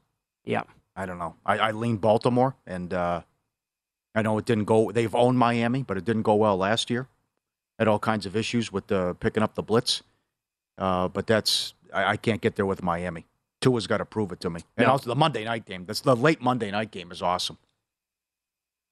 [0.44, 0.64] Yeah.
[0.94, 1.36] I don't know.
[1.46, 3.22] I, I lean Baltimore, and uh,
[4.14, 4.92] I know it didn't go.
[4.92, 7.08] They've owned Miami, but it didn't go well last year.
[7.80, 10.04] Had all kinds of issues with uh, picking up the blitz.
[10.78, 13.26] Uh, but that's I, I can't get there with Miami.
[13.66, 14.62] Tua's got to prove it to me.
[14.78, 14.92] And No.
[14.92, 15.86] also the Monday night game.
[15.86, 17.58] That's the late Monday night game is awesome.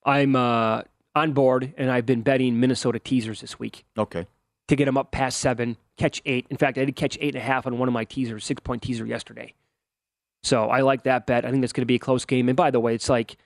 [0.05, 0.81] I'm uh,
[1.15, 4.25] on board, and I've been betting Minnesota teasers this week Okay.
[4.67, 6.47] to get them up past seven, catch eight.
[6.49, 8.59] In fact, I did catch eight and a half on one of my teasers, six
[8.61, 9.53] point teaser yesterday.
[10.41, 11.45] So I like that bet.
[11.45, 12.49] I think that's going to be a close game.
[12.49, 13.37] And by the way, it's like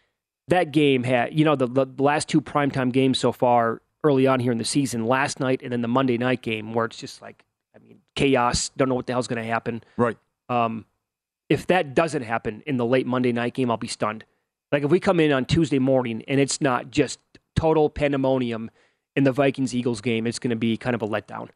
[0.48, 4.40] that game had, you know, the, the last two primetime games so far early on
[4.40, 7.22] here in the season, last night and then the Monday night game, where it's just
[7.22, 7.44] like,
[7.76, 8.70] I mean, chaos.
[8.78, 9.84] Don't know what the hell's going to happen.
[9.98, 10.18] Right.
[10.50, 10.86] Um,
[11.50, 14.26] if that doesn't happen in the late Monday night game, I'll be stunned.
[14.72, 17.20] Like if we come in on Tuesday morning and it's not just
[17.56, 18.70] total pandemonium
[19.16, 21.50] in the Vikings Eagles game, it's going to be kind of a letdown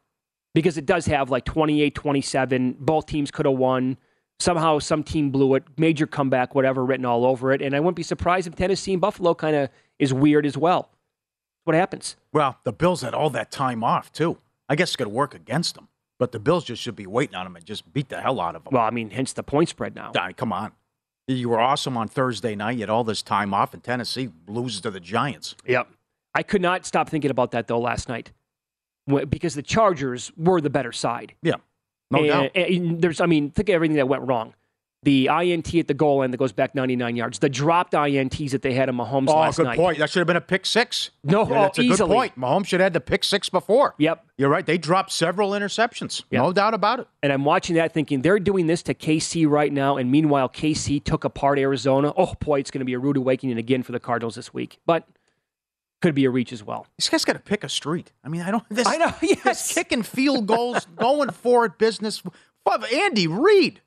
[0.54, 2.78] because it does have like 28 27.
[2.80, 3.98] Both teams could have won.
[4.40, 7.62] Somehow some team blew it, major comeback, whatever, written all over it.
[7.62, 10.90] And I wouldn't be surprised if Tennessee and Buffalo kind of is weird as well.
[11.64, 12.16] What happens?
[12.34, 14.40] Well, the Bills had all that time off too.
[14.68, 15.90] I guess it could work against them,
[16.22, 18.56] but the Bills just should be waiting on them and just beat the hell out
[18.56, 18.74] of them.
[18.76, 20.12] Well, I mean, hence the point spread now.
[20.16, 20.72] I mean, come on.
[21.28, 22.74] You were awesome on Thursday night.
[22.74, 25.56] You had all this time off, and Tennessee loses to the Giants.
[25.66, 25.88] Yep.
[26.36, 28.34] I could not stop thinking about that though last night
[29.30, 31.34] because the Chargers were the better side.
[31.42, 31.56] Yeah,
[32.12, 32.52] no and, doubt.
[32.56, 34.54] and there's, I mean, think of everything that went wrong.
[35.04, 37.40] The INT at the goal line that goes back 99 yards.
[37.40, 39.98] The dropped INTs that they had in Mahomes Oh, last good point.
[39.98, 41.10] That should have been a pick six.
[41.24, 42.08] No, Yeah, that's a easily.
[42.10, 42.40] good point.
[42.40, 43.96] Mahomes should have had the pick six before.
[43.98, 44.24] Yep.
[44.38, 44.64] You're right.
[44.64, 46.24] They dropped several interceptions.
[46.30, 46.42] Yep.
[46.44, 47.08] No doubt about it.
[47.24, 49.98] And I'm watching that thinking they're doing this to KC right now.
[49.98, 52.14] And meanwhile, KC took apart Arizona.
[52.16, 54.78] Oh, boy, it's going to be a rude awakening again for the Cardinals this week.
[54.86, 55.08] But
[56.04, 56.86] could be a reach as well.
[56.98, 58.12] This guy's got to pick a street.
[58.24, 58.64] I mean, I don't.
[58.70, 59.74] This, I know, This yes.
[59.74, 62.22] kicking field goals, going for it business.
[62.94, 63.82] Andy Reid,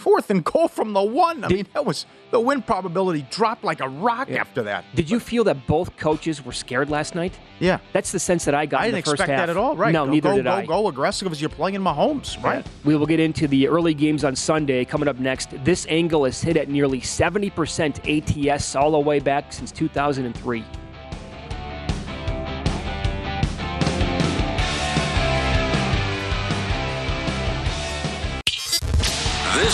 [0.00, 1.44] fourth and goal from the one.
[1.44, 4.84] I mean, that was the win probability dropped like a rock after that.
[4.94, 7.38] Did you feel that both coaches were scared last night?
[7.58, 7.78] Yeah.
[7.92, 9.46] That's the sense that I got I in didn't the first expect half.
[9.46, 9.76] that at all.
[9.76, 9.92] Right?
[9.92, 10.66] No, go, neither go, did go, I.
[10.66, 12.42] Go aggressive as you're playing in Mahomes.
[12.42, 12.66] Right.
[12.84, 15.50] We will get into the early games on Sunday coming up next.
[15.64, 20.64] This angle is hit at nearly 70% ATS all the way back since 2003.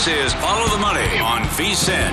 [0.09, 2.13] Is Follow the Money on VSIN.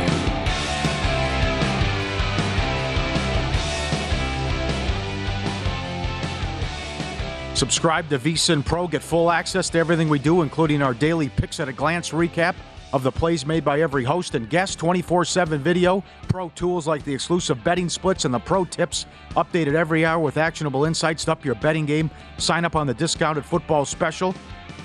[7.56, 8.88] Subscribe to VSIN Pro.
[8.88, 12.56] Get full access to everything we do, including our daily picks at a glance recap
[12.94, 17.04] of the plays made by every host and guest, 24 7 video, pro tools like
[17.04, 21.32] the exclusive betting splits and the pro tips, updated every hour with actionable insights to
[21.32, 22.10] up your betting game.
[22.40, 24.34] Sign up on the discounted football special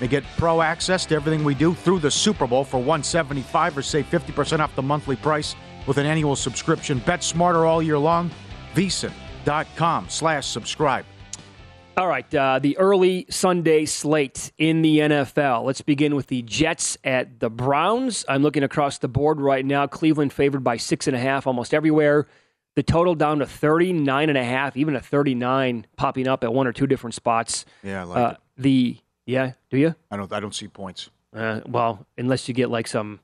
[0.01, 3.81] and get pro access to everything we do through the Super Bowl for 175 or
[3.81, 5.55] save 50% off the monthly price
[5.87, 6.99] with an annual subscription.
[6.99, 8.29] Bet smarter all year long.
[8.75, 11.05] vsin.com slash subscribe.
[11.97, 15.65] All right, uh, the early Sunday slate in the NFL.
[15.65, 18.23] Let's begin with the Jets at the Browns.
[18.29, 19.85] I'm looking across the board right now.
[19.85, 22.25] Cleveland favored by six and a half almost everywhere.
[22.77, 26.67] The total down to 39 and a half, even a 39 popping up at one
[26.67, 27.65] or two different spots.
[27.83, 28.37] Yeah, I like Uh, it.
[28.61, 28.97] the
[29.29, 29.95] yeah, do you?
[30.09, 30.31] I don't.
[30.33, 31.09] I don't see points.
[31.35, 33.19] Uh, well, unless you get like some,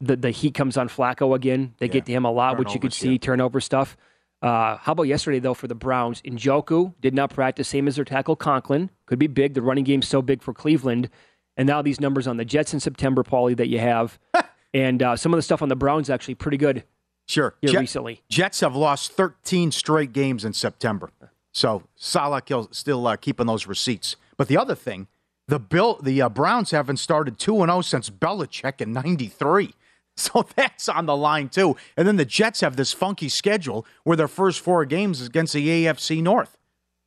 [0.00, 1.74] the the heat comes on Flacco again.
[1.78, 3.18] They get to him a lot, which you could see yeah.
[3.18, 3.96] turnover stuff.
[4.40, 6.22] Uh, how about yesterday though for the Browns?
[6.22, 8.90] Njoku did not practice, same as their tackle Conklin.
[9.04, 9.54] Could be big.
[9.54, 11.10] The running game's so big for Cleveland,
[11.58, 14.18] and now these numbers on the Jets in September, Paulie, that you have,
[14.74, 16.84] and uh, some of the stuff on the Browns actually pretty good.
[17.26, 17.54] Sure.
[17.64, 18.22] Jet- recently.
[18.30, 21.10] Jets have lost 13 straight games in September.
[21.52, 24.16] So Salah still uh, keeping those receipts.
[24.36, 25.08] But the other thing,
[25.48, 29.74] the Bill, the uh, Browns haven't started 2 0 since Belichick in 93.
[30.18, 31.76] So that's on the line, too.
[31.94, 35.52] And then the Jets have this funky schedule where their first four games is against
[35.52, 36.56] the AFC North.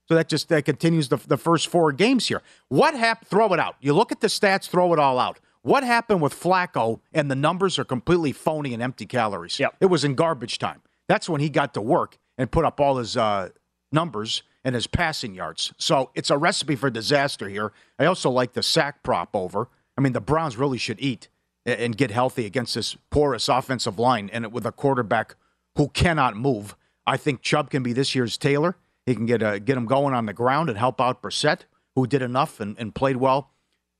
[0.08, 2.44] So that just that continues the, the first four games here.
[2.68, 3.28] What happened?
[3.28, 3.78] Throw it out.
[3.80, 5.40] You look at the stats, throw it all out.
[5.64, 7.00] What happened with Flacco?
[7.12, 9.60] And the numbers are completely phony and empty calories.
[9.60, 9.78] Yep.
[9.80, 10.84] It was in garbage time.
[11.08, 13.50] That's when he got to work and put up all his uh,
[13.92, 15.74] numbers and his passing yards.
[15.78, 17.72] So it's a recipe for disaster here.
[17.98, 19.70] I also like the sack prop over.
[19.98, 21.28] I mean, the Browns really should eat
[21.66, 25.36] and get healthy against this porous offensive line and with a quarterback
[25.76, 26.76] who cannot move.
[27.06, 28.76] I think Chubb can be this year's Taylor.
[29.06, 31.62] He can get uh, get him going on the ground and help out Brissett,
[31.96, 33.52] who did enough and, and played well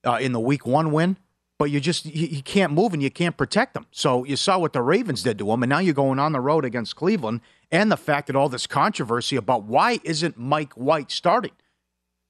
[0.06, 1.18] uh, in the Week One win.
[1.58, 3.88] But you just you, you can't move and you can't protect him.
[3.92, 6.40] So you saw what the Ravens did to him, and now you're going on the
[6.40, 11.12] road against Cleveland, and the fact that all this controversy about why isn't Mike White
[11.12, 11.52] starting.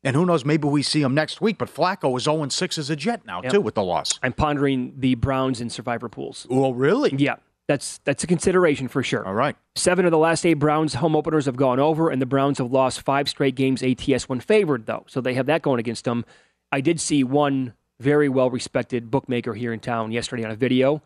[0.04, 1.58] And who knows, maybe we see him next week.
[1.58, 3.52] But Flacco is 0 6 as a Jet now, Yep.
[3.52, 4.18] too, with the loss.
[4.24, 6.48] I'm pondering the Browns in survivor pools.
[6.50, 7.14] Well, really?
[7.18, 7.36] Yeah,
[7.68, 9.26] that's that's a consideration for sure.
[9.28, 9.58] All right.
[9.76, 12.72] Seven of the last eight Browns home openers have gone over, and the Browns have
[12.72, 15.04] lost five straight games ATS when favored, though.
[15.08, 16.24] So they have that going against them.
[16.72, 21.02] I did see one very well respected bookmaker here in town yesterday on a video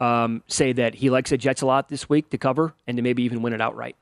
[0.00, 3.02] um, say that he likes the Jets a lot this week to cover and to
[3.02, 3.96] maybe even win it outright.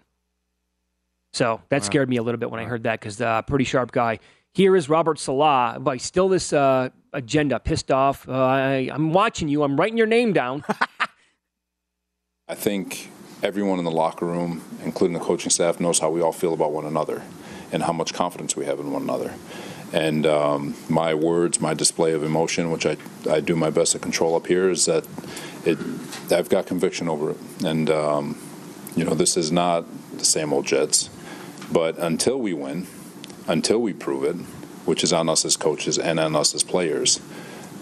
[1.32, 3.92] So that scared me a little bit when I heard that because uh, pretty sharp
[3.92, 4.20] guy.
[4.52, 5.76] Here is Robert Saleh.
[5.80, 8.26] But still, this uh, agenda pissed off.
[8.26, 9.62] Uh, I, I'm watching you.
[9.62, 10.64] I'm writing your name down.
[12.48, 13.10] I think
[13.42, 16.72] everyone in the locker room, including the coaching staff, knows how we all feel about
[16.72, 17.22] one another
[17.70, 19.34] and how much confidence we have in one another.
[19.92, 22.96] And um, my words, my display of emotion, which I,
[23.30, 25.06] I do my best to control up here, is that
[25.66, 25.78] it,
[26.32, 27.36] I've got conviction over it.
[27.64, 28.38] And, um,
[28.94, 29.84] you know, this is not
[30.16, 31.10] the same old Jets.
[31.70, 32.86] But until we win,
[33.46, 34.36] until we prove it,
[34.86, 37.20] which is on us as coaches and on us as players,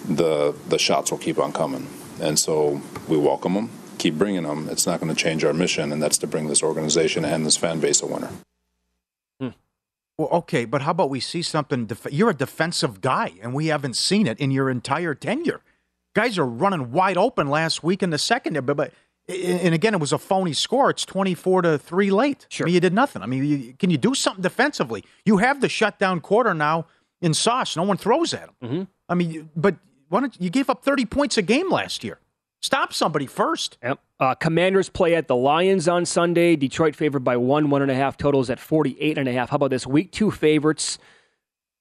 [0.09, 1.87] the the shots will keep on coming.
[2.21, 4.69] And so we welcome them, keep bringing them.
[4.71, 7.57] It's not going to change our mission, and that's to bring this organization and this
[7.57, 8.31] fan base a winner.
[10.17, 11.87] Well, okay, but how about we see something?
[11.87, 15.61] Def- you're a defensive guy, and we haven't seen it in your entire tenure.
[16.15, 18.93] Guys are running wide open last week in the second, but, but
[19.29, 20.91] and again, it was a phony score.
[20.91, 22.47] It's twenty-four to three late.
[22.51, 23.23] Sure, I mean, you did nothing.
[23.23, 25.05] I mean, you, can you do something defensively?
[25.25, 26.87] You have the shutdown quarter now
[27.23, 27.77] in Sauce.
[27.77, 28.51] No one throws at him.
[28.63, 28.83] Mm-hmm.
[29.09, 29.77] I mean, but
[30.09, 32.19] why don't you gave up thirty points a game last year?
[32.61, 33.77] Stop somebody first.
[33.83, 34.01] Yep.
[34.21, 36.57] Uh, Commanders play at the Lions on Sunday.
[36.57, 38.17] Detroit favored by one, one and a half.
[38.17, 39.51] Totals at 48 and a half.
[39.51, 39.87] How about this?
[39.87, 40.99] Week two favorites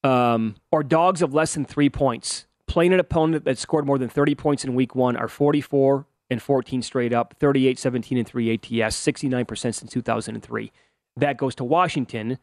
[0.02, 2.46] um, or dogs of less than three points.
[2.66, 6.42] Playing an opponent that scored more than 30 points in week one are 44 and
[6.42, 10.72] 14 straight up, 38, 17, and 3 ATS, 69% since 2003.
[11.16, 12.38] That goes to Washington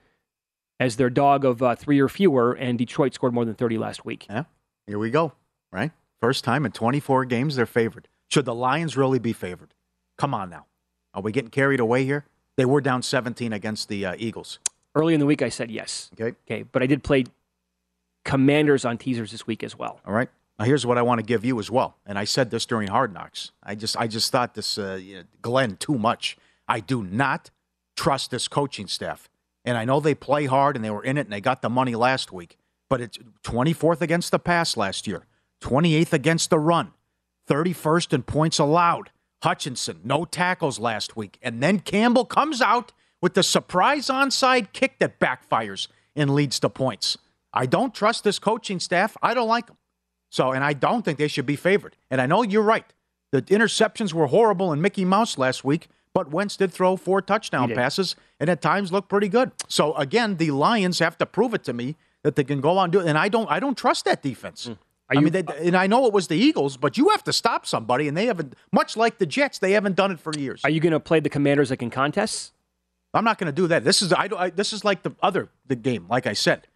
[0.79, 4.05] as their dog of uh, three or fewer, and Detroit scored more than 30 last
[4.05, 4.25] week.
[4.29, 4.43] Yeah,
[4.87, 5.33] here we go.
[5.71, 8.07] Right, first time in 24 games they're favored.
[8.29, 9.73] Should the Lions really be favored?
[10.17, 10.65] Come on now,
[11.13, 12.25] are we getting carried away here?
[12.57, 14.59] They were down 17 against the uh, Eagles.
[14.93, 16.11] Early in the week, I said yes.
[16.19, 16.35] Okay.
[16.45, 17.25] Okay, but I did play
[18.23, 19.99] Commanders on teasers this week as well.
[20.05, 20.29] All right.
[20.59, 22.87] Now here's what I want to give you as well, and I said this during
[22.87, 23.51] Hard Knocks.
[23.63, 26.37] I just I just thought this uh, you know, Glenn too much.
[26.67, 27.49] I do not
[27.95, 29.27] trust this coaching staff,
[29.65, 31.69] and I know they play hard and they were in it and they got the
[31.69, 32.57] money last week,
[32.89, 35.25] but it's 24th against the pass last year,
[35.61, 36.93] 28th against the run,
[37.49, 39.09] 31st in points allowed.
[39.41, 44.99] Hutchinson no tackles last week, and then Campbell comes out with the surprise onside kick
[44.99, 47.17] that backfires and leads to points.
[47.53, 49.17] I don't trust this coaching staff.
[49.21, 49.77] I don't like them.
[50.29, 51.97] So, and I don't think they should be favored.
[52.09, 52.85] And I know you're right.
[53.31, 57.73] The interceptions were horrible in Mickey Mouse last week, but Wentz did throw four touchdown
[57.73, 59.51] passes and at times looked pretty good.
[59.67, 62.85] So again, the Lions have to prove it to me that they can go on
[62.85, 63.07] and do it.
[63.07, 64.67] And I don't I don't trust that defense.
[64.67, 64.77] Mm.
[65.09, 67.33] I you- mean, they, and I know it was the Eagles, but you have to
[67.33, 68.55] stop somebody, and they haven't.
[68.71, 70.61] Much like the Jets, they haven't done it for years.
[70.63, 72.53] Are you going to play the Commanders like in contests?
[73.13, 73.83] I'm not going to do that.
[73.83, 76.05] This is I, I, this is like the other the game.
[76.09, 76.67] Like I said,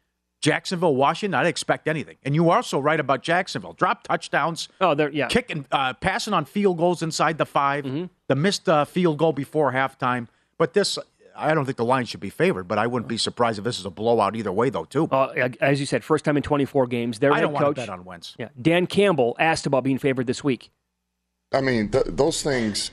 [0.46, 1.34] Jacksonville, Washington.
[1.34, 2.18] I'd expect anything.
[2.24, 3.74] And you are also right about Jacksonville.
[3.74, 4.70] Drop touchdowns.
[4.80, 5.28] Oh, they're yeah.
[5.28, 8.06] Kicking, uh, passing on field goals inside the 5 Mm-hmm.
[8.28, 10.28] The missed uh, field goal before halftime.
[10.60, 10.98] But this,
[11.36, 12.68] I don't think the line should be favored.
[12.68, 14.86] But I wouldn't be surprised if this is a blowout either way, though.
[14.86, 15.08] Too.
[15.08, 17.18] Uh, as you said, first time in 24 games.
[17.20, 18.36] Their I head don't want coach, to bet on Wentz.
[18.38, 20.70] yeah, Dan Campbell asked about being favored this week.
[21.52, 22.92] I mean, th- those things,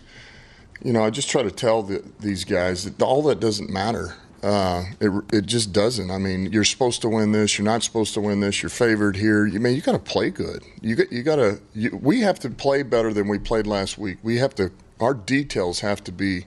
[0.83, 4.15] you know, I just try to tell the, these guys that all that doesn't matter.
[4.43, 6.11] Uh, it, it just doesn't.
[6.11, 7.59] I mean, you're supposed to win this.
[7.59, 8.63] You're not supposed to win this.
[8.63, 9.47] You're favored here.
[9.47, 10.65] You mean you got to play good.
[10.81, 11.61] You got you got to.
[11.93, 14.19] We have to play better than we played last week.
[14.23, 14.73] We have to.
[15.01, 16.45] Our details have to be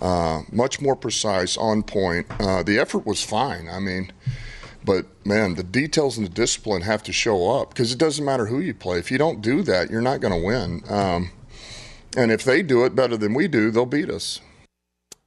[0.00, 2.26] uh, much more precise, on point.
[2.40, 3.68] Uh, the effort was fine.
[3.68, 4.12] I mean,
[4.84, 8.46] but man, the details and the discipline have to show up because it doesn't matter
[8.46, 8.98] who you play.
[8.98, 10.82] If you don't do that, you're not going to win.
[10.88, 11.30] Um,
[12.16, 14.40] and if they do it better than we do, they'll beat us.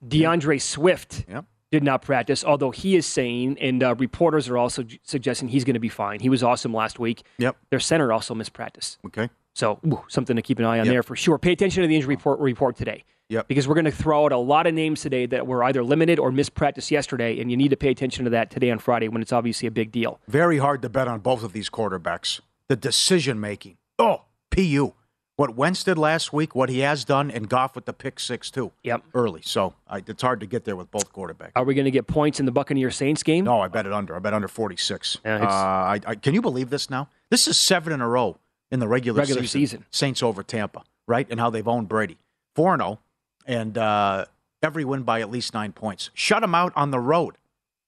[0.06, 1.46] DeAndre Swift Yep.
[1.76, 5.74] Did not practice, although he is saying, and uh, reporters are also suggesting he's going
[5.74, 6.20] to be fine.
[6.22, 7.24] He was awesome last week.
[7.38, 7.58] Yep.
[7.70, 8.98] Their center also missed practice.
[9.06, 9.30] Okay.
[9.54, 10.94] So ooh, something to keep an eye on Yep.
[10.94, 11.38] there for sure.
[11.38, 13.04] Pay attention to the injury report, report today.
[13.30, 13.48] Yep.
[13.48, 16.20] Because we're going to throw out a lot of names today that were either limited
[16.20, 19.08] or missed practice yesterday, and you need to pay attention to that today on Friday
[19.08, 20.20] when it's obviously a big deal.
[20.28, 22.40] Very hard to bet on both of these quarterbacks.
[22.70, 23.78] The decision making.
[23.98, 24.94] Oh, pu.
[25.38, 28.50] What Wentz did last week, what he has done, and Goff with the pick six
[28.50, 28.72] too.
[28.84, 29.04] Yep.
[29.14, 31.52] Early, so I, it's hard to get there with both quarterbacks.
[31.58, 33.44] Are we going to get points in the Buccaneer Saints game?
[33.44, 34.16] No, I bet it under.
[34.16, 35.18] I bet under forty six.
[35.26, 37.10] Yeah, uh, I, I, can you believe this now?
[37.30, 38.38] This is seven in a row
[38.72, 39.86] in the regular, Regular season.
[39.92, 41.28] Saints over Tampa, right?
[41.30, 42.18] And how they've owned Brady
[42.56, 43.00] four and zero,
[43.46, 44.26] and uh,
[44.64, 46.12] every win by at least nine points.
[46.14, 47.38] Shut them out on the road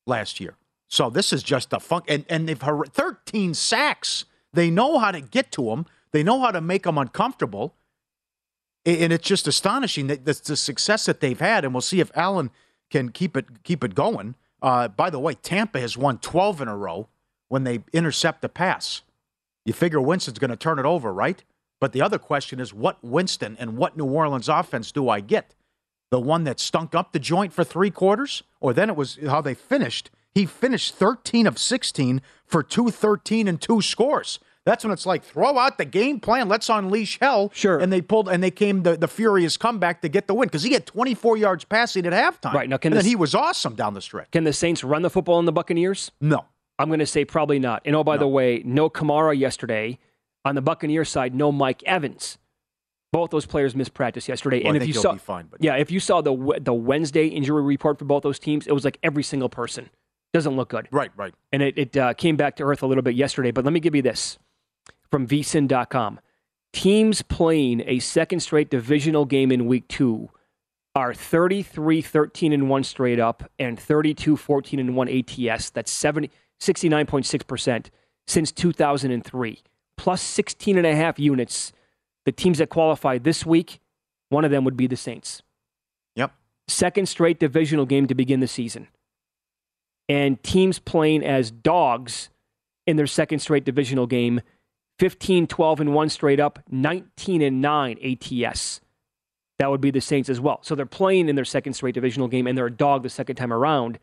[0.06, 0.56] last year.
[0.90, 4.26] So this is just a funk, and and they've thirteen sacks.
[4.52, 5.86] They know how to get to them.
[6.12, 7.76] They know how to make them uncomfortable.
[8.86, 12.52] And it's just astonishing that the success that they've had, and we'll see if Allen
[12.90, 14.36] can keep it keep it going.
[14.62, 17.10] Uh, by the way, Tampa has won 12 in a row
[17.50, 19.02] when they intercept the pass.
[19.66, 21.44] You figure Winston's going to turn it over, right?
[21.80, 25.54] But the other question is, what Winston and what New Orleans offense do I get?
[26.10, 29.42] The one that stunk up the joint for three quarters, or then it was how
[29.42, 30.10] they finished.
[30.34, 34.40] He finished 13 of 16 for 213 and two scores.
[34.68, 36.50] That's when it's like throw out the game plan.
[36.50, 37.52] Let's unleash hell.
[37.54, 37.80] Sure.
[37.80, 40.64] And they pulled and they came the, the furious comeback to get the win because
[40.64, 42.54] he had 24 yards passing at halftime.
[42.54, 44.30] Right, now can and then he was awesome down the stretch.
[44.32, 46.12] Can the Saints run the football in the Buccaneers?
[46.20, 46.44] No.
[46.78, 47.82] I'm going to say probably not.
[47.86, 50.00] And oh, by the way, no Kamara yesterday.
[50.44, 52.38] On the Buccaneer side, no Mike Evans.
[53.14, 54.64] Both those players missed practice yesterday.
[54.64, 58.00] Well, and if you saw, fine, yeah, if you saw the the Wednesday injury report
[58.00, 59.90] for both those teams, it was like every single person
[60.34, 60.88] doesn't look good.
[60.92, 61.34] Right, right.
[61.52, 63.52] And it, it uh, came back to earth a little bit yesterday.
[63.52, 64.38] But let me give you this
[65.10, 66.20] from vsin.com.
[66.74, 70.30] Teams playing a second straight divisional game in week two
[70.96, 75.70] are 33 13 and 1 straight up and 32 14 and 1 ATS.
[75.70, 77.86] That's 70, 69.6%
[78.26, 79.62] since 2003,
[79.96, 81.72] plus 16 and a half units.
[82.26, 83.80] The teams that qualify this week,
[84.30, 85.42] one of them would be the Saints.
[86.16, 86.34] Yep.
[86.68, 88.88] Second straight divisional game to begin the season.
[90.10, 92.30] And teams playing as dogs
[92.86, 94.42] in their second straight divisional game
[95.00, 98.82] 15 12 and 1 straight up, 19 and 9 ATS.
[99.60, 100.60] That would be the Saints as well.
[100.62, 103.36] So they're playing in their second straight divisional game and they're a dog the second
[103.38, 104.00] time around.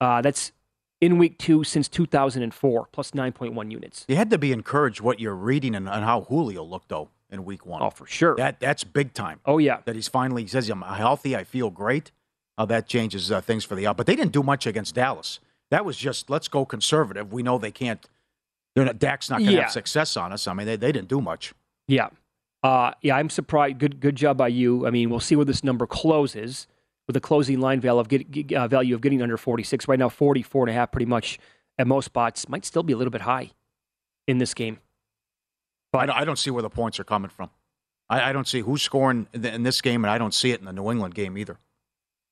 [0.00, 0.52] Uh, that's
[1.00, 4.04] in week two since 2004, plus 9.1 units.
[4.08, 7.44] You had to be encouraged what you're reading and, and how Julio looked though in
[7.44, 7.82] week one.
[7.82, 8.36] Oh, for sure.
[8.36, 9.40] That that's big time.
[9.46, 9.78] Oh, yeah.
[9.84, 11.34] That he's finally he says I'm healthy.
[11.34, 12.12] I feel great.
[12.58, 13.96] Uh, that changes uh, things for the out.
[13.96, 15.40] But they didn't do much against Dallas.
[15.70, 17.32] That was just let's go conservative.
[17.32, 18.06] We know they can't.
[18.74, 18.98] They're not.
[18.98, 19.62] Dak's not going to Yeah.
[19.62, 20.46] have success on us.
[20.46, 21.52] I mean, they, they didn't do much.
[21.88, 22.08] Yeah.
[22.62, 23.78] Uh, yeah, I'm surprised.
[23.78, 24.86] Good, good job by you.
[24.86, 26.66] I mean, we'll see where this number closes
[27.06, 29.88] with a closing line value of, get, uh, value of getting under 46.
[29.88, 31.38] Right now, 44 and a half pretty much
[31.78, 32.48] at most spots.
[32.48, 33.50] Might still be a little bit high
[34.28, 34.78] in this game.
[35.92, 37.50] But I don't, I don't see where the points are coming from.
[38.08, 40.52] I, I don't see who's scoring in, the- in this game, and I don't see
[40.52, 41.58] it in the New England game either.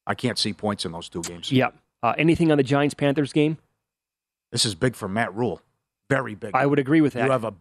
[0.07, 1.51] I can't see points in those two games.
[1.51, 1.71] Yeah.
[2.03, 3.59] Uh, anything on the Giants Panthers game?
[4.53, 5.61] This is big for Matt Rhule.
[6.11, 6.53] Very big.
[6.55, 7.25] I would agree with that.
[7.27, 7.55] You have a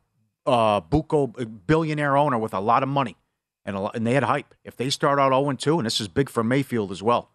[0.45, 3.17] uh, a billionaire owner with a lot of money,
[3.65, 4.53] and a lot, and they had hype.
[4.63, 7.31] If they start out 0 2, and this is big for Mayfield as well.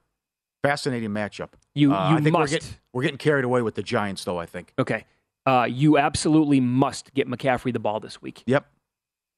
[0.63, 1.51] Fascinating matchup.
[1.75, 2.53] You- Uh, you I think must.
[2.53, 4.39] We're getting, we're getting carried away with the Giants, though.
[4.39, 4.73] I think.
[4.79, 5.05] Okay.
[5.45, 8.45] Uh, you absolutely must get McCaffrey the ball this week.
[8.47, 8.65] Yep.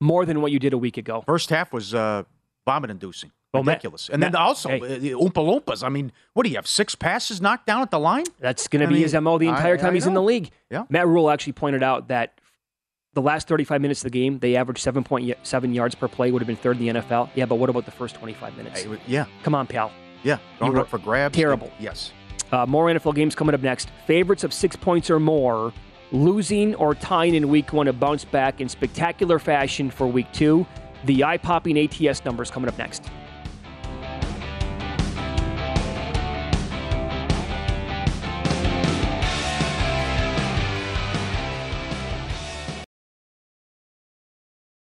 [0.01, 1.22] More than what you did a week ago.
[1.27, 2.25] First half was uh,
[2.66, 3.33] vomit inducing.
[3.55, 4.98] Well, Matt- and then Matt- also, hey.
[4.98, 5.82] the Oompa Loompas.
[5.84, 6.66] I mean, what do you have?
[6.66, 8.24] Six passes knocked down at the line?
[8.40, 10.22] That's going to be mean, his MO the entire I- time I he's in the
[10.22, 10.50] league.
[10.70, 10.84] Yeah.
[10.90, 12.40] Matt Rhule actually pointed out that
[13.14, 16.48] the last 35 minutes of the game, they averaged 7.7 yards per play, would have
[16.48, 17.30] been third in the NFL.
[17.36, 18.86] Yeah, but what about the first 25 minutes?
[19.07, 19.26] Yeah.
[19.44, 19.92] Come on, pal.
[20.24, 21.36] Yeah, up for grabs.
[21.36, 21.70] terrible.
[21.78, 22.11] Yes.
[22.50, 23.90] Uh, more NFL games coming up next.
[24.07, 25.72] Favorites of six points or more,
[26.12, 30.66] losing or tying in week one to bounce back in spectacular fashion for week two.
[31.05, 33.05] The eye popping ATS numbers coming up next.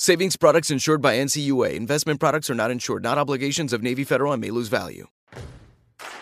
[0.00, 1.74] Savings products insured by NCUA.
[1.74, 5.08] Investment products are not insured, not obligations of Navy Federal and may lose value.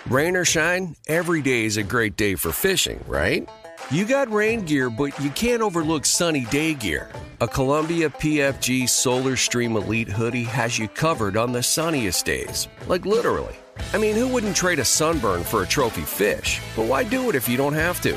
[0.07, 3.47] Rain or shine, every day is a great day for fishing, right?
[3.91, 7.11] You got rain gear, but you can't overlook sunny day gear.
[7.43, 12.69] A Columbia PFG Solar Stream Elite hoodie has you covered on the sunniest days.
[12.87, 13.57] Like literally.
[13.93, 16.63] I mean, who wouldn't trade a sunburn for a trophy fish?
[16.77, 18.17] But why do it if you don't have to?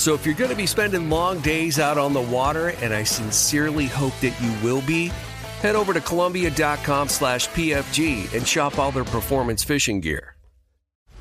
[0.00, 3.02] So if you're going to be spending long days out on the water, and I
[3.02, 5.08] sincerely hope that you will be,
[5.60, 10.36] head over to Columbia.com slash PFG and shop all their performance fishing gear.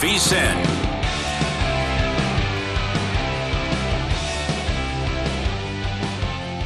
[0.00, 0.64] Money on VSIN.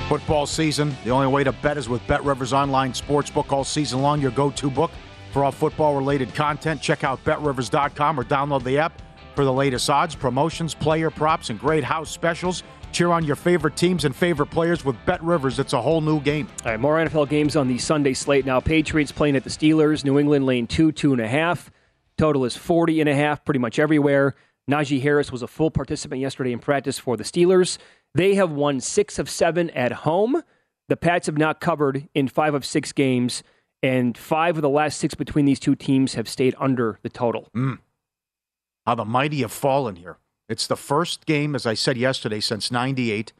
[0.08, 0.94] Football season.
[1.04, 4.20] The only way to bet is with Bet Rivers Online Sportsbook all season long.
[4.20, 4.90] Your go-to book
[5.32, 6.80] for all football-related content.
[6.80, 9.02] Check out BetRivers.com or download the app
[9.34, 12.62] for the latest odds, promotions, player props, and great house specials.
[12.92, 15.58] Cheer on your favorite teams and favorite players with Bet Rivers.
[15.58, 16.46] It's a whole new game.
[16.64, 18.60] All right, more NFL games on the Sunday slate now.
[18.60, 20.04] Patriots playing at the Steelers.
[20.04, 21.72] New England lane two, two and a half.
[22.16, 24.34] Total is 40 and a half pretty much everywhere.
[24.70, 27.78] Najee Harris was a full participant yesterday in practice for the Steelers.
[28.14, 30.42] They have won six of seven at home.
[30.88, 33.42] The Pats have not covered in five of six games,
[33.82, 37.48] and five of the last six between these two teams have stayed under the total.
[37.54, 37.78] Mm.
[38.86, 40.18] How the mighty have fallen here.
[40.48, 43.32] It's the first game, as I said yesterday, since 98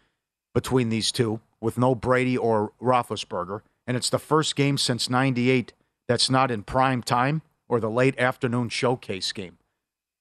[0.55, 3.61] between these two with no Brady or Roethlisberger.
[3.87, 5.73] And it's the first game since 98
[6.09, 9.59] that's not in prime time or the late afternoon showcase game.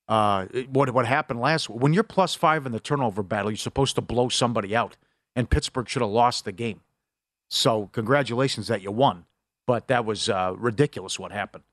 [0.08, 3.96] Uh, what, what happened last when you're plus five in the turnover battle, you're supposed
[3.96, 4.98] to blow somebody out.
[5.36, 6.82] And Pittsburgh should have lost the game.
[7.50, 9.26] So, congratulations that you won.
[9.66, 11.64] But that was uh, ridiculous what happened.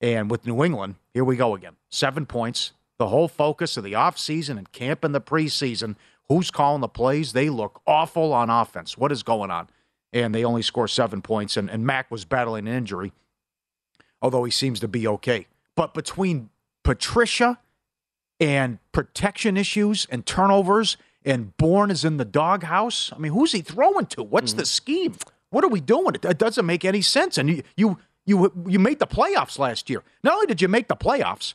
[0.00, 1.76] And with New England, here we go again.
[1.90, 2.72] Seven points.
[2.98, 5.96] The whole focus of the offseason and camp in the preseason.
[6.28, 7.32] Who's calling the plays?
[7.32, 8.96] They look awful on offense.
[8.96, 9.68] What is going on?
[10.12, 11.56] and they only score seven points.
[11.56, 13.12] And, and Mac was battling an injury,
[14.22, 15.46] although he seems to be okay.
[15.76, 16.50] But between
[16.84, 17.58] Patricia
[18.38, 23.12] and protection issues and turnovers, and Bourne is in the doghouse.
[23.14, 24.22] I mean, who's he throwing to?
[24.22, 24.66] What's the mm.
[24.66, 25.14] scheme?
[25.50, 26.14] What are we doing?
[26.14, 27.36] It, it doesn't make any sense.
[27.36, 30.02] And you, you you you made the playoffs last year.
[30.22, 31.54] Not only did you make the playoffs,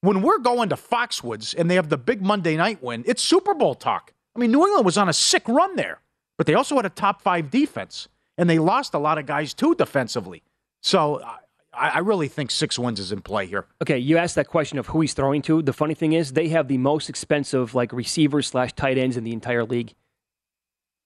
[0.00, 3.54] when we're going to Foxwoods and they have the big Monday night win, it's Super
[3.54, 4.12] Bowl talk.
[4.36, 6.00] I mean, New England was on a sick run there,
[6.36, 9.54] but they also had a top five defense, and they lost a lot of guys
[9.54, 10.42] too defensively.
[10.82, 11.36] So uh,
[11.78, 13.66] I, I really think six wins is in play here.
[13.82, 15.62] Okay, you asked that question of who he's throwing to.
[15.62, 19.24] The funny thing is, they have the most expensive like receivers slash tight ends in
[19.24, 19.94] the entire league.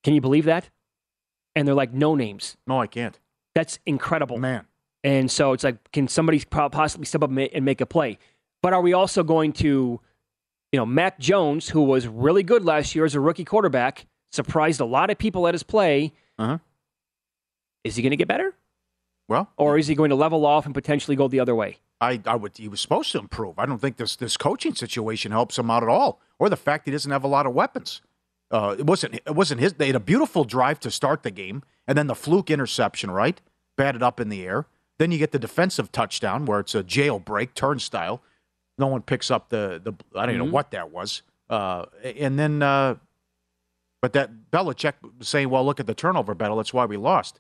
[0.03, 0.71] Can you believe that?
[1.55, 2.57] And they're like no names.
[2.67, 3.19] No, I can't.
[3.55, 4.67] That's incredible, man.
[5.05, 8.19] And so it's like, can somebody possibly step up and make a play?
[8.63, 10.01] But are we also going to,
[10.71, 14.81] you know, Mac Jones, who was really good last year as a rookie quarterback, surprised
[14.81, 16.15] a lot of people at his play.
[16.39, 16.59] Uh-huh.
[17.85, 18.55] Is he going to get better?
[19.29, 21.79] Well, or is he going to level off and potentially go the other way?
[22.01, 22.59] I, I would.
[22.59, 23.59] He was supposed to improve.
[23.59, 26.85] I don't think this this coaching situation helps him out at all, or the fact
[26.85, 28.03] he doesn't have a lot of weapons.
[28.51, 29.15] Uh, it wasn't.
[29.15, 29.75] It wasn't his.
[29.75, 33.41] They had a beautiful drive to start the game, and then the fluke interception, right,
[33.77, 34.67] batted up in the air.
[34.99, 38.21] Then you get the defensive touchdown where it's a jailbreak turnstile.
[38.79, 39.95] No one picks up the the.
[40.19, 40.45] I don't mm-hmm.
[40.45, 41.23] know what that was.
[41.49, 42.97] Uh, and then, uh,
[44.01, 46.57] but that Belichick saying, "Well, look at the turnover battle.
[46.57, 47.39] That's why we lost."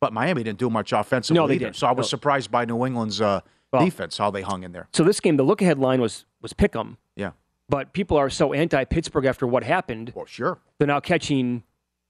[0.00, 1.66] But Miami didn't do much offensively no, they either.
[1.66, 1.76] Didn't.
[1.76, 2.08] So I was no.
[2.08, 3.40] surprised by New England's uh,
[3.72, 4.88] well, defense how they hung in there.
[4.92, 6.98] So this game, the look ahead line was was pick 'em.
[7.16, 7.32] Yeah.
[7.68, 10.12] But people are so anti Pittsburgh after what happened.
[10.14, 10.58] Well, sure.
[10.78, 11.62] They're now catching,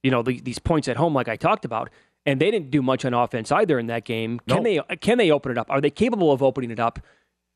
[0.02, 1.90] you know, the, these points at home, like I talked about,
[2.26, 4.40] and they didn't do much on offense either in that game.
[4.48, 4.80] Can they?
[5.00, 5.70] Can they open it up?
[5.70, 6.98] Are they capable of opening it up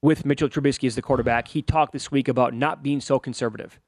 [0.03, 1.49] with Mitchell Trubisky as the quarterback?
[1.49, 3.81] He talked this week about not being so conservative.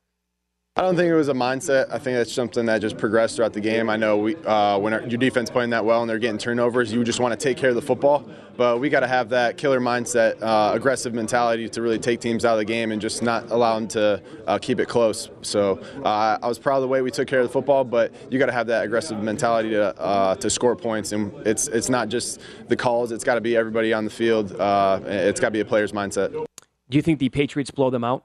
[0.76, 1.92] I don't think it was a mindset.
[1.92, 3.90] I think that's something that just progressed throughout the game.
[3.90, 6.92] I know we, uh, when our, your defense playing that well and they're getting turnovers,
[6.92, 8.26] you just want to take care of the football.
[8.56, 12.44] But we got to have that killer mindset, uh, aggressive mentality to really take teams
[12.44, 15.28] out of the game and just not allow them to uh, keep it close.
[15.42, 18.14] So uh, I was proud of the way we took care of the football, but
[18.32, 21.10] you got to have that aggressive mentality to uh, to score points.
[21.10, 24.52] And it's it's not just the calls; it's got to be everybody on the field.
[24.52, 26.30] Uh, it's got to be a player's mindset.
[26.30, 28.24] Do you think the Patriots blow them out?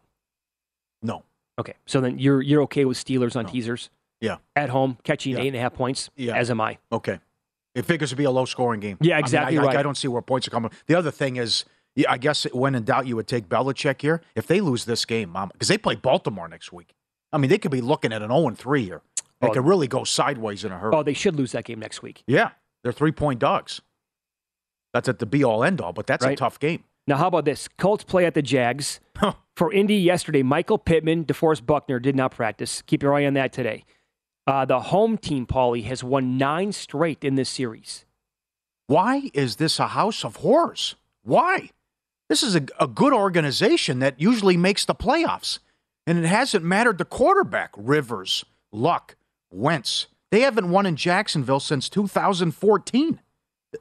[1.02, 1.24] No.
[1.58, 3.52] Okay, so then you're you're okay with Steelers on no.
[3.52, 3.90] teasers?
[4.22, 4.38] Yeah.
[4.56, 5.42] At home, catching yeah.
[5.42, 6.10] eight and a half points.
[6.16, 6.36] Yeah.
[6.36, 6.78] As am I.
[6.92, 7.20] Okay.
[7.74, 8.98] It figures to be a low scoring game.
[9.02, 9.76] Yeah, exactly I, mean, I, right.
[9.78, 10.72] I, I, don't see where points are coming.
[10.88, 11.66] The other thing is,
[12.08, 14.22] I guess when in doubt, you would take Belichick here.
[14.34, 16.94] If they lose this game, um, mom, because they play Baltimore next week.
[17.34, 19.02] I mean, they could be looking at an 0 3 here.
[19.42, 20.94] They oh, could really go sideways in a hurry.
[20.96, 22.24] Oh, they should lose that game next week.
[22.28, 22.52] Yeah.
[22.84, 23.82] They're three point dogs.
[24.94, 26.34] That's at the be all end all, but that's right.
[26.34, 26.86] a tough game.
[27.08, 27.68] Now, how about this?
[27.68, 29.02] Colts play at the Jags.
[29.56, 32.82] For Indy yesterday, Michael Pittman, DeForest Buckner did not practice.
[32.82, 33.86] Keep your eye on that today.
[34.46, 38.06] Uh, the home team, Pauly, has won nine straight in this series.
[38.88, 40.96] Why is this a house of horrors?
[41.24, 41.72] Why?
[42.28, 45.60] This is a, a good organization that usually makes the playoffs,
[46.06, 47.72] and it hasn't mattered the quarterback.
[47.78, 48.44] Rivers,
[48.74, 49.16] Luck,
[49.50, 50.08] Wentz.
[50.32, 53.22] They haven't won in Jacksonville since 2014.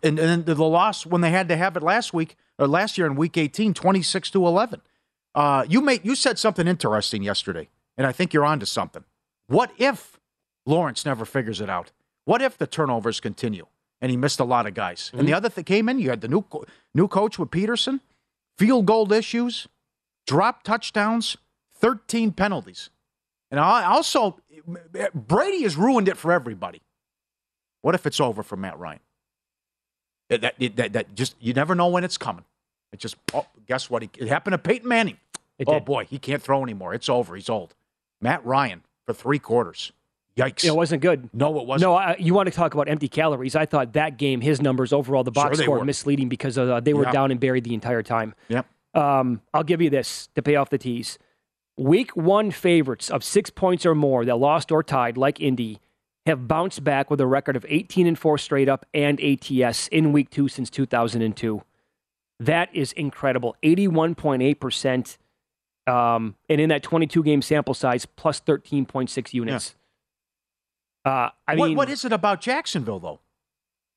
[0.03, 3.07] And, and the loss when they had to have it last week or last year
[3.07, 4.81] in week 18, 26 to 11.
[5.35, 9.05] Uh, you made you said something interesting yesterday, and I think you're onto something.
[9.47, 10.21] What if
[10.65, 11.91] Lawrence never figures it out?
[12.25, 13.67] What if the turnovers continue
[14.01, 15.09] and he missed a lot of guys?
[15.09, 15.19] Mm-hmm.
[15.19, 16.45] And the other thing came in, you had the new
[16.95, 18.01] new coach with Pederson,
[18.57, 19.67] field goal issues,
[20.27, 21.37] drop touchdowns,
[21.75, 22.91] 13 penalties.
[23.51, 24.41] And I also
[25.15, 26.83] Brady has ruined it for everybody.
[27.83, 29.01] What if it's over for Matt Ryan?
[30.31, 32.45] That, that, that, just you never know when it's coming.
[32.93, 34.03] It just oh, guess what?
[34.03, 35.19] it happened to Peyton Manning.
[35.59, 35.85] It oh did.
[35.85, 36.95] boy, he can't throw anymore.
[36.95, 37.35] It's over.
[37.37, 37.75] He's old.
[38.21, 39.93] Matt Ryan for three quarters.
[40.37, 40.65] Yikes!
[40.65, 41.31] It wasn't good.
[41.33, 41.89] No, it wasn't.
[41.89, 43.55] No, I, you want to talk about empty calories?
[43.55, 45.85] I thought that game, his numbers overall, the box sure score were.
[45.85, 47.13] misleading because uh, they were Yep.
[47.13, 48.35] down and buried the entire time.
[48.49, 48.67] Yep.
[48.95, 51.19] Um, I'll give you this to pay off the tease.
[51.77, 55.79] Week one favorites of six points or more that lost or tied, like Indy,
[56.27, 60.11] have bounced back with a record of 18 and four straight up and ATS in
[60.13, 61.63] week two since 2002.
[62.41, 63.55] That is incredible.
[63.63, 65.17] 81.8%.
[65.87, 69.75] Um, and in that 22 game sample size, plus 13.6 units.
[71.05, 73.21] Uh, I what, mean, what is it about Jacksonville though?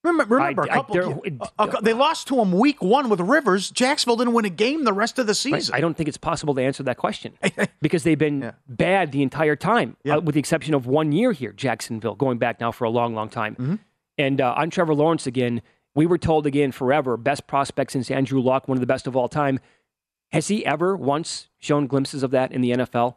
[0.03, 0.93] Remember, remember I- a couple.
[0.95, 3.71] there- a- a- they lost to him week one with Rivers.
[3.71, 5.38] Jacksonville didn't win a game the rest of the Right.
[5.61, 5.75] season.
[5.75, 7.33] I don't think it's possible to answer that question
[7.81, 11.51] because they've been bad the entire time, uh, with the exception of one year here,
[11.53, 13.55] Jacksonville, going back now for a long, long time.
[13.55, 13.75] Mm-hmm.
[14.17, 15.61] And uh, on Trevor Lawrence again,
[15.95, 19.15] we were told again forever, best prospect since Andrew Luck, one of the best of
[19.15, 19.59] all time.
[20.32, 23.15] Has he ever once shown glimpses of that in the NFL?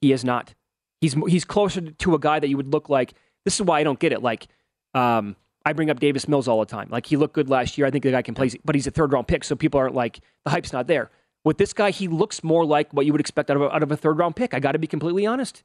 [0.00, 0.54] He has not.
[1.00, 3.14] He's he's closer to a guy that you would look like.
[3.44, 4.22] This is why I don't get it.
[4.22, 4.46] Like
[4.94, 6.88] Um, I bring up Davis Mills all the time.
[6.90, 7.86] Like he looked good last year.
[7.86, 9.94] I think the guy can play, but he's a third round pick, so people aren't
[9.94, 11.10] like the hype's not there.
[11.44, 13.82] With this guy, he looks more like what you would expect out of a, out
[13.82, 14.54] of a third round pick.
[14.54, 15.62] I got to be completely honest.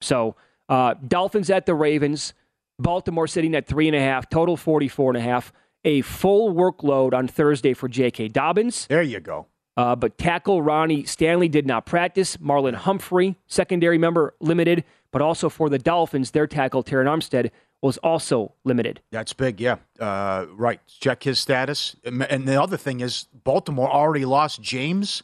[0.00, 0.36] So
[0.68, 2.34] uh, Dolphins at the Ravens,
[2.78, 5.52] Baltimore sitting at three and a half, total 44 and a half.
[5.84, 8.28] A full workload on Thursday for J.K.
[8.28, 8.86] Dobbins.
[8.86, 9.48] There you go.
[9.76, 12.36] Uh, but tackle Ronnie Stanley did not practice.
[12.36, 14.84] Marlon Humphrey, secondary member, limited.
[15.10, 17.50] But also for the Dolphins, their tackle, Terron Armstead,
[17.82, 19.00] was also limited.
[19.10, 19.76] That's big, yeah.
[19.98, 20.80] Uh, right.
[20.86, 21.96] Check his status.
[22.04, 25.22] And the other thing is, Baltimore already lost James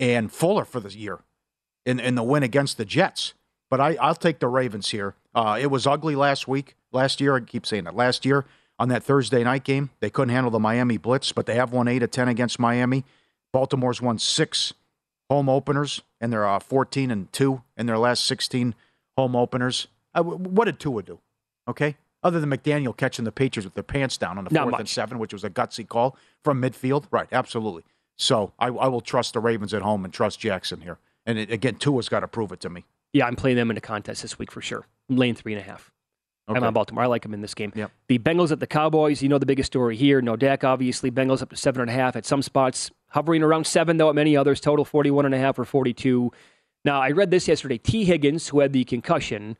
[0.00, 1.20] and Fuller for the year
[1.84, 3.34] in, in the win against the Jets.
[3.68, 5.14] But I, I'll take the Ravens here.
[5.34, 7.36] Uh, it was ugly last week, last year.
[7.36, 7.94] I keep saying that.
[7.94, 8.46] Last year
[8.78, 11.86] on that Thursday night game, they couldn't handle the Miami Blitz, but they have won
[11.86, 13.04] 8 of 10 against Miami.
[13.52, 14.72] Baltimore's won six
[15.28, 18.74] home openers, and they're uh, 14 and 2 in their last 16
[19.16, 19.88] home openers.
[20.14, 21.20] Uh, what did Tua do?
[21.68, 21.96] Okay.
[22.22, 24.80] Other than McDaniel catching the Patriots with their pants down on the Not fourth much.
[24.80, 27.04] and seven, which was a gutsy call from midfield.
[27.10, 27.28] Right.
[27.32, 27.84] Absolutely.
[28.18, 30.98] So I, I will trust the Ravens at home and trust Jackson here.
[31.24, 32.84] And it, again, Tua's got to prove it to me.
[33.12, 34.86] Yeah, I'm playing them in a contest this week for sure.
[35.08, 35.90] I'm laying three and a half.
[36.46, 37.04] I'm on Baltimore.
[37.04, 37.72] I like them in this game.
[37.76, 37.90] Yep.
[38.08, 39.22] The Bengals at the Cowboys.
[39.22, 40.20] You know the biggest story here.
[40.20, 41.10] No Dak, obviously.
[41.10, 44.14] Bengals up to seven and a half at some spots, hovering around seven though at
[44.14, 44.60] many others.
[44.60, 46.32] Total 41 and a half or 42.
[46.84, 47.78] Now I read this yesterday.
[47.78, 49.56] Tee Higgins, who had the concussion,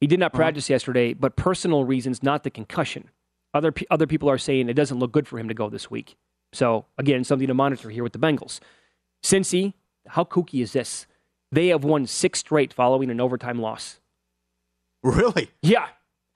[0.00, 0.38] he did not Uh-huh.
[0.38, 3.10] practice yesterday, but personal reasons, not the concussion.
[3.54, 6.16] Other other people are saying it doesn't look good for him to go this week.
[6.52, 8.60] So again, something to monitor here with the Bengals.
[9.22, 9.74] Cincy,
[10.08, 11.06] how kooky is this?
[11.52, 14.00] They have won six straight following an overtime loss.
[15.02, 15.50] Really?
[15.62, 15.86] Yeah.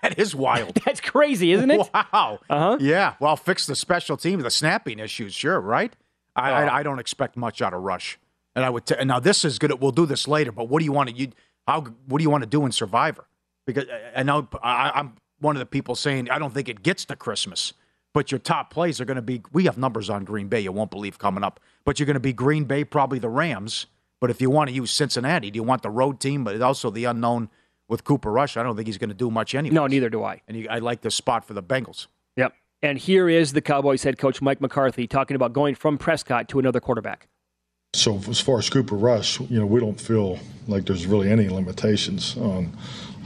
[0.03, 0.77] That is wild.
[0.85, 1.79] That's crazy, isn't it?
[1.93, 2.39] Wow.
[2.49, 2.77] Uh-huh.
[2.81, 3.15] Yeah.
[3.19, 5.95] Well, fix the special team, the snapping issues, sure, right?
[6.39, 6.55] I, Oh.
[6.67, 8.19] I, I don't expect much out of Rush.
[8.55, 9.73] And I would t- now this is good.
[9.81, 11.33] We'll do this later, but what do you want to you
[11.67, 13.27] how what do you want to do in Survivor?
[13.67, 16.69] Because uh, uh, I know I, I'm one of the people saying I don't think
[16.69, 17.73] it gets to Christmas,
[18.15, 19.43] but your top plays are going to be.
[19.53, 22.21] We have numbers on Green Bay you won't believe coming up, but you're going to
[22.21, 23.87] be Green Bay, probably the Rams.
[24.21, 26.43] But if you want to use Cincinnati, do you want the road team?
[26.43, 27.51] But also the unknown
[27.87, 28.57] with Cooper Rush.
[28.57, 29.75] I don't think he's going to do much anyway.
[29.75, 30.43] No, neither do I.
[30.49, 32.09] And you, I like the spot for the Bengals.
[32.81, 36.61] And here is the Cowboys head coach Mike McCarthy talking about going from Prescott to
[36.61, 37.27] another quarterback.
[37.95, 41.49] So as far as Cooper Rush, you know, we don't feel like there's really any
[41.49, 42.77] limitations on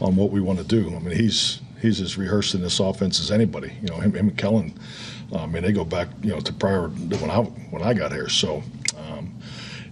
[0.01, 0.95] on what we want to do.
[0.95, 3.73] I mean, he's he's as rehearsed in this offense as anybody.
[3.83, 4.79] You know, him, him and Kellen.
[5.37, 8.29] I mean, they go back, you know, to prior when I when I got here.
[8.29, 8.63] So,
[8.97, 9.35] um,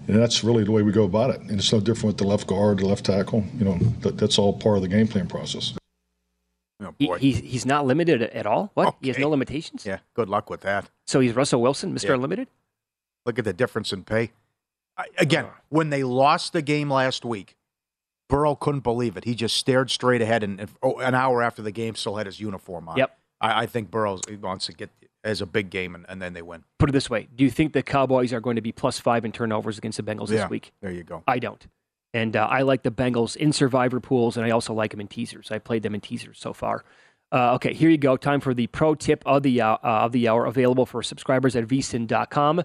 [0.09, 1.41] and that's really the way we go about it.
[1.43, 3.45] And it's no different with the left guard, the left tackle.
[3.59, 5.75] You know, that, that's all part of the game plan process.
[6.81, 8.71] Oh, he, he's, he's not limited at all?
[8.75, 8.97] What?
[9.01, 9.85] He has no limitations?
[9.85, 10.89] Yeah, good luck with that.
[11.07, 12.09] So he's Russell Wilson, Mr.
[12.09, 12.15] Yeah.
[12.15, 12.49] Unlimited?
[13.27, 14.33] Look at the difference in pay.
[14.97, 15.51] I, again, uh.
[15.69, 17.57] when they lost the game last week,
[18.29, 19.25] Burrow couldn't believe it.
[19.25, 22.27] He just stared straight ahead, and, and oh, an hour after the game, still had
[22.27, 22.97] his uniform on.
[22.97, 23.19] Yep.
[23.41, 24.91] I, I think Burrow wants to get
[25.25, 26.65] as a big game, and, and then they win.
[26.79, 29.25] Put it this way Do you think the Cowboys are going to be plus five
[29.25, 30.73] in turnovers against the Bengals Yeah, this week?
[30.81, 31.23] There you go.
[31.27, 31.67] I don't.
[32.13, 35.09] And uh, I like the Bengals in survivor pools, and I also like them in
[35.09, 35.51] teasers.
[35.51, 36.85] I played them in teasers so far.
[37.33, 38.17] Uh, okay, here you go.
[38.17, 41.55] Time for the pro tip of the uh, uh, of the hour, available for subscribers
[41.55, 42.63] at vsin.com.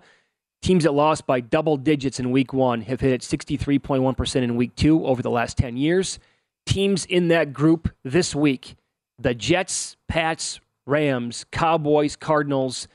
[0.64, 4.76] Teams that lost by double digits in week one have hit at 63.1% in week
[4.76, 6.18] two over the last 10 years.
[6.66, 8.76] Teams in that group this week
[9.20, 12.88] the Jets, Pats, Rams, Cowboys, Cardinals,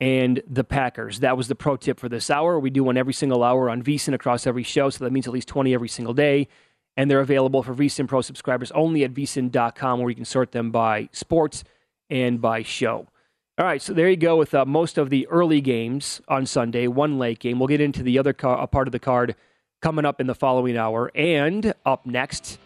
[0.00, 1.20] and the Packers.
[1.20, 2.58] That was the pro tip for this hour.
[2.58, 5.32] We do one every single hour on VSIN across every show, so that means at
[5.32, 6.48] least 20 every single day.
[6.96, 10.70] And they're available for VSIN Pro subscribers only at vsin.com, where you can sort them
[10.70, 11.64] by sports
[12.08, 13.08] and by show.
[13.56, 16.88] All right, so there you go with uh, most of the early games on Sunday,
[16.88, 17.58] one late game.
[17.58, 19.36] We'll get into the other car, uh, part of the card
[19.80, 21.10] coming up in the following hour.
[21.14, 22.58] And up next,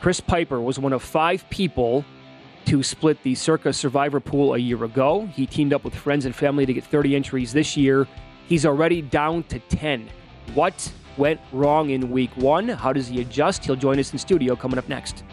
[0.00, 2.04] Chris Piper was one of five people
[2.66, 5.26] to split the Circa Survivor Pool a year ago.
[5.26, 8.06] He teamed up with friends and family to get 30 entries this year.
[8.48, 10.08] He's already down to 10.
[10.54, 12.68] What went wrong in week one?
[12.68, 13.64] How does he adjust?
[13.64, 15.24] He'll join us in studio coming up next.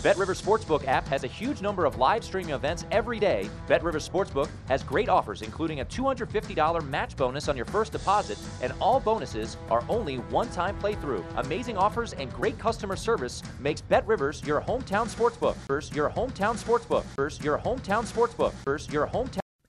[0.00, 3.50] The Bet Rivers Sportsbook app has a huge number of live streaming events every day.
[3.66, 8.38] Bet Rivers Sportsbook has great offers, including a $250 match bonus on your first deposit,
[8.62, 11.22] and all bonuses are only one-time playthrough.
[11.36, 15.54] Amazing offers and great customer service makes Bet Rivers your hometown sportsbook.
[15.68, 17.04] Rivers, Your hometown sportsbook.
[17.18, 18.54] Rivers, Your hometown sportsbook.
[18.64, 19.49] Rivers, Your hometown.